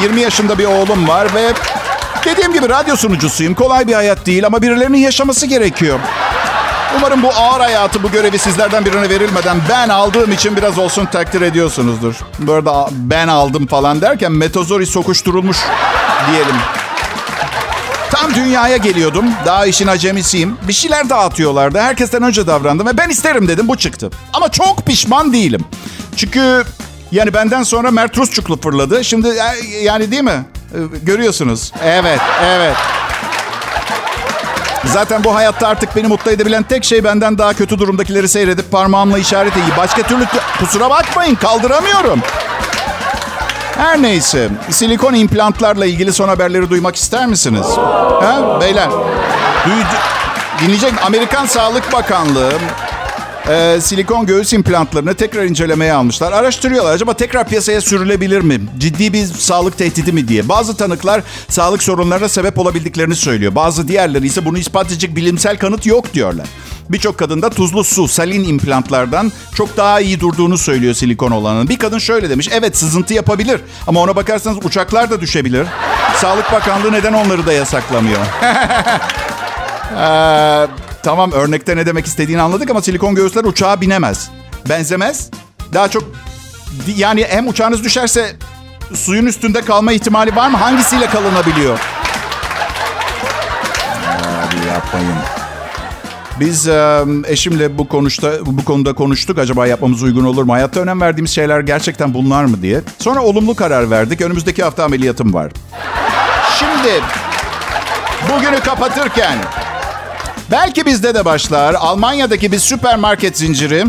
Ee, 0.00 0.02
20 0.02 0.20
yaşında 0.20 0.58
bir 0.58 0.64
oğlum 0.64 1.08
var 1.08 1.34
ve 1.34 1.52
dediğim 2.24 2.52
gibi 2.52 2.68
radyo 2.68 2.96
sunucusuyum. 2.96 3.54
Kolay 3.54 3.86
bir 3.86 3.94
hayat 3.94 4.26
değil 4.26 4.46
ama 4.46 4.62
birilerinin 4.62 4.98
yaşaması 4.98 5.46
gerekiyor. 5.46 5.98
Umarım 6.96 7.22
bu 7.22 7.30
ağır 7.34 7.60
hayatı, 7.60 8.02
bu 8.02 8.10
görevi 8.10 8.38
sizlerden 8.38 8.84
birine 8.84 9.08
verilmeden 9.08 9.56
ben 9.68 9.88
aldığım 9.88 10.32
için 10.32 10.56
biraz 10.56 10.78
olsun 10.78 11.06
takdir 11.06 11.40
ediyorsunuzdur. 11.40 12.14
Bu 12.38 12.52
arada 12.52 12.88
ben 12.92 13.28
aldım 13.28 13.66
falan 13.66 14.00
derken 14.00 14.32
metozori 14.32 14.86
sokuşturulmuş 14.86 15.56
diyelim. 16.30 16.56
Tam 18.10 18.34
dünyaya 18.34 18.76
geliyordum. 18.76 19.24
Daha 19.46 19.66
işin 19.66 19.86
acemisiyim. 19.86 20.56
Bir 20.68 20.72
şeyler 20.72 21.08
dağıtıyorlardı. 21.10 21.80
Herkesten 21.80 22.22
önce 22.22 22.46
davrandım 22.46 22.86
ve 22.86 22.96
ben 22.96 23.08
isterim 23.08 23.48
dedim 23.48 23.68
bu 23.68 23.76
çıktı. 23.76 24.10
Ama 24.32 24.48
çok 24.48 24.86
pişman 24.86 25.32
değilim. 25.32 25.64
Çünkü 26.16 26.64
yani 27.12 27.34
benden 27.34 27.62
sonra 27.62 27.90
Mert 27.90 28.18
Rusçuklu 28.18 28.60
fırladı. 28.60 29.04
Şimdi 29.04 29.28
e, 29.28 29.78
yani 29.82 30.10
değil 30.10 30.22
mi? 30.22 30.44
Görüyorsunuz. 31.02 31.72
Evet, 31.84 32.20
evet. 32.44 32.76
Zaten 34.84 35.24
bu 35.24 35.34
hayatta 35.34 35.68
artık 35.68 35.96
beni 35.96 36.06
mutlu 36.06 36.30
edebilen 36.30 36.62
tek 36.62 36.84
şey 36.84 37.04
benden 37.04 37.38
daha 37.38 37.54
kötü 37.54 37.78
durumdakileri 37.78 38.28
seyredip 38.28 38.70
parmağımla 38.72 39.18
işaret 39.18 39.52
edeyim. 39.52 39.74
Başka 39.78 40.02
türlü 40.02 40.24
kusura 40.58 40.90
bakmayın 40.90 41.34
kaldıramıyorum. 41.34 42.20
Her 43.76 44.02
neyse, 44.02 44.48
silikon 44.70 45.14
implantlarla 45.14 45.86
ilgili 45.86 46.12
son 46.12 46.28
haberleri 46.28 46.70
duymak 46.70 46.96
ister 46.96 47.26
misiniz? 47.26 47.66
Ha, 48.22 48.60
beyler, 48.60 48.90
duydu, 49.66 49.96
dinleyecek 50.60 50.92
Amerikan 51.04 51.46
Sağlık 51.46 51.92
Bakanlığı 51.92 52.52
e, 53.48 53.80
silikon 53.80 54.26
göğüs 54.26 54.52
implantlarını 54.52 55.14
tekrar 55.14 55.44
incelemeye 55.44 55.92
almışlar. 55.92 56.32
Araştırıyorlar 56.32 56.94
acaba 56.94 57.14
tekrar 57.14 57.48
piyasaya 57.48 57.80
sürülebilir 57.80 58.40
mi? 58.40 58.60
Ciddi 58.78 59.12
bir 59.12 59.26
sağlık 59.26 59.78
tehdidi 59.78 60.12
mi 60.12 60.28
diye. 60.28 60.48
Bazı 60.48 60.76
tanıklar 60.76 61.22
sağlık 61.48 61.82
sorunlarına 61.82 62.28
sebep 62.28 62.58
olabildiklerini 62.58 63.16
söylüyor. 63.16 63.54
Bazı 63.54 63.88
diğerleri 63.88 64.26
ise 64.26 64.44
bunu 64.44 64.58
ispat 64.58 64.86
edecek 64.86 65.16
bilimsel 65.16 65.58
kanıt 65.58 65.86
yok 65.86 66.14
diyorlar. 66.14 66.46
Birçok 66.88 67.18
kadında 67.18 67.50
tuzlu 67.50 67.84
su, 67.84 68.08
salin 68.08 68.44
implantlardan 68.44 69.32
çok 69.54 69.76
daha 69.76 70.00
iyi 70.00 70.20
durduğunu 70.20 70.58
söylüyor 70.58 70.94
silikon 70.94 71.30
olanın. 71.30 71.68
Bir 71.68 71.78
kadın 71.78 71.98
şöyle 71.98 72.30
demiş, 72.30 72.48
evet 72.52 72.76
sızıntı 72.76 73.14
yapabilir 73.14 73.60
ama 73.86 74.00
ona 74.00 74.16
bakarsanız 74.16 74.58
uçaklar 74.64 75.10
da 75.10 75.20
düşebilir. 75.20 75.66
Sağlık 76.16 76.52
Bakanlığı 76.52 76.92
neden 76.92 77.12
onları 77.12 77.46
da 77.46 77.52
yasaklamıyor? 77.52 78.20
Ee, 79.98 80.66
tamam 81.02 81.32
örnekte 81.32 81.76
ne 81.76 81.86
demek 81.86 82.06
istediğini 82.06 82.42
anladık 82.42 82.70
ama 82.70 82.82
silikon 82.82 83.14
göğüsler 83.14 83.44
uçağa 83.44 83.80
binemez. 83.80 84.30
Benzemez. 84.68 85.30
Daha 85.74 85.88
çok 85.88 86.04
yani 86.96 87.26
hem 87.28 87.48
uçağınız 87.48 87.84
düşerse 87.84 88.36
suyun 88.94 89.26
üstünde 89.26 89.60
kalma 89.60 89.92
ihtimali 89.92 90.36
var 90.36 90.48
mı? 90.48 90.56
Hangisiyle 90.56 91.06
kalınabiliyor? 91.06 91.78
Hadi 94.04 94.66
yapmayın. 94.68 95.14
Biz 96.40 96.68
e, 96.68 97.04
eşimle 97.26 97.78
bu 97.78 97.88
konuşta 97.88 98.32
bu 98.46 98.64
konuda 98.64 98.92
konuştuk. 98.92 99.38
Acaba 99.38 99.66
yapmamız 99.66 100.02
uygun 100.02 100.24
olur 100.24 100.42
mu? 100.42 100.52
Hayatta 100.52 100.80
önem 100.80 101.00
verdiğimiz 101.00 101.30
şeyler 101.30 101.60
gerçekten 101.60 102.14
bunlar 102.14 102.44
mı 102.44 102.62
diye. 102.62 102.80
Sonra 102.98 103.22
olumlu 103.22 103.54
karar 103.54 103.90
verdik. 103.90 104.20
Önümüzdeki 104.20 104.62
hafta 104.62 104.84
ameliyatım 104.84 105.34
var. 105.34 105.52
Şimdi 106.58 107.00
bugünü 108.32 108.60
kapatırken 108.60 109.38
belki 110.52 110.86
bizde 110.86 111.14
de 111.14 111.24
başlar. 111.24 111.74
Almanya'daki 111.74 112.52
bir 112.52 112.58
süpermarket 112.58 113.38
zinciri 113.38 113.84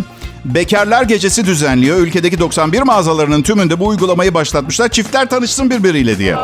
Bekarlar 0.45 1.03
Gecesi 1.03 1.45
düzenliyor. 1.45 1.97
Ülkedeki 1.97 2.39
91 2.39 2.81
mağazalarının 2.81 3.41
tümünde 3.41 3.79
bu 3.79 3.87
uygulamayı 3.87 4.33
başlatmışlar. 4.33 4.89
Çiftler 4.89 5.29
tanışsın 5.29 5.69
birbiriyle 5.69 6.17
diye. 6.17 6.35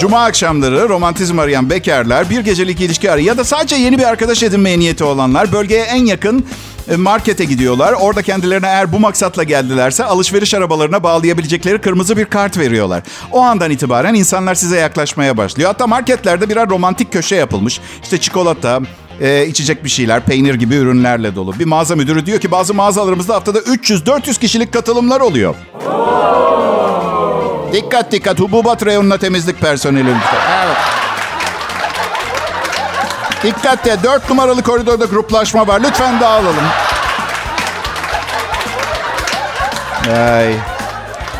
Cuma 0.00 0.24
akşamları 0.24 0.88
romantizm 0.88 1.38
arayan 1.38 1.70
bekarlar, 1.70 2.30
bir 2.30 2.40
gecelik 2.40 2.80
ilişki 2.80 3.10
arıyor 3.10 3.28
ya 3.28 3.38
da 3.38 3.44
sadece 3.44 3.76
yeni 3.76 3.98
bir 3.98 4.04
arkadaş 4.04 4.42
edinmeye 4.42 4.78
niyeti 4.78 5.04
olanlar 5.04 5.52
bölgeye 5.52 5.82
en 5.82 6.06
yakın 6.06 6.46
e, 6.88 6.96
markete 6.96 7.44
gidiyorlar. 7.44 7.92
Orada 7.92 8.22
kendilerine 8.22 8.66
eğer 8.66 8.92
bu 8.92 8.98
maksatla 8.98 9.42
geldilerse 9.42 10.04
alışveriş 10.04 10.54
arabalarına 10.54 11.02
bağlayabilecekleri 11.02 11.80
kırmızı 11.80 12.16
bir 12.16 12.24
kart 12.24 12.58
veriyorlar. 12.58 13.02
O 13.32 13.40
andan 13.40 13.70
itibaren 13.70 14.14
insanlar 14.14 14.54
size 14.54 14.78
yaklaşmaya 14.78 15.36
başlıyor. 15.36 15.68
Hatta 15.68 15.86
marketlerde 15.86 16.48
birer 16.48 16.70
romantik 16.70 17.12
köşe 17.12 17.36
yapılmış. 17.36 17.80
İşte 18.02 18.18
çikolata, 18.18 18.80
e, 19.20 19.46
içecek 19.46 19.84
bir 19.84 19.88
şeyler, 19.88 20.20
peynir 20.20 20.54
gibi 20.54 20.74
ürünlerle 20.74 21.34
dolu. 21.34 21.58
Bir 21.58 21.64
mağaza 21.64 21.96
müdürü 21.96 22.26
diyor 22.26 22.40
ki 22.40 22.50
bazı 22.50 22.74
mağazalarımızda 22.74 23.34
haftada 23.34 23.58
300-400 23.58 24.40
kişilik 24.40 24.72
katılımlar 24.72 25.20
oluyor. 25.20 25.54
Dikkat 27.72 28.12
dikkat 28.12 28.40
hububat 28.40 28.86
reyonuna 28.86 29.18
temizlik 29.18 29.60
personeli 29.60 30.14
lütfen. 30.14 30.40
Evet. 30.66 30.76
Dikkat 33.42 33.84
de 33.84 34.02
4 34.02 34.28
numaralı 34.30 34.62
koridorda 34.62 35.04
gruplaşma 35.04 35.66
var. 35.66 35.80
Lütfen 35.80 36.20
dağılalım. 36.20 36.64
Ay. 40.16 40.54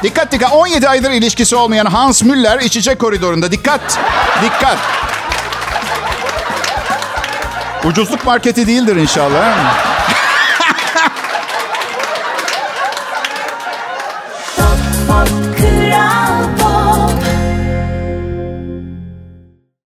Dikkat 0.03 0.33
dikkat 0.33 0.53
17 0.53 0.89
aydır 0.89 1.11
ilişkisi 1.11 1.57
olmayan 1.57 1.87
Hans 1.87 2.23
Müller 2.23 2.61
içecek 2.61 2.99
koridorunda. 2.99 3.53
Dikkat. 3.53 3.99
Dikkat. 4.45 4.79
Ucuzluk 7.85 8.25
marketi 8.25 8.67
değildir 8.67 8.97
inşallah. 8.97 9.92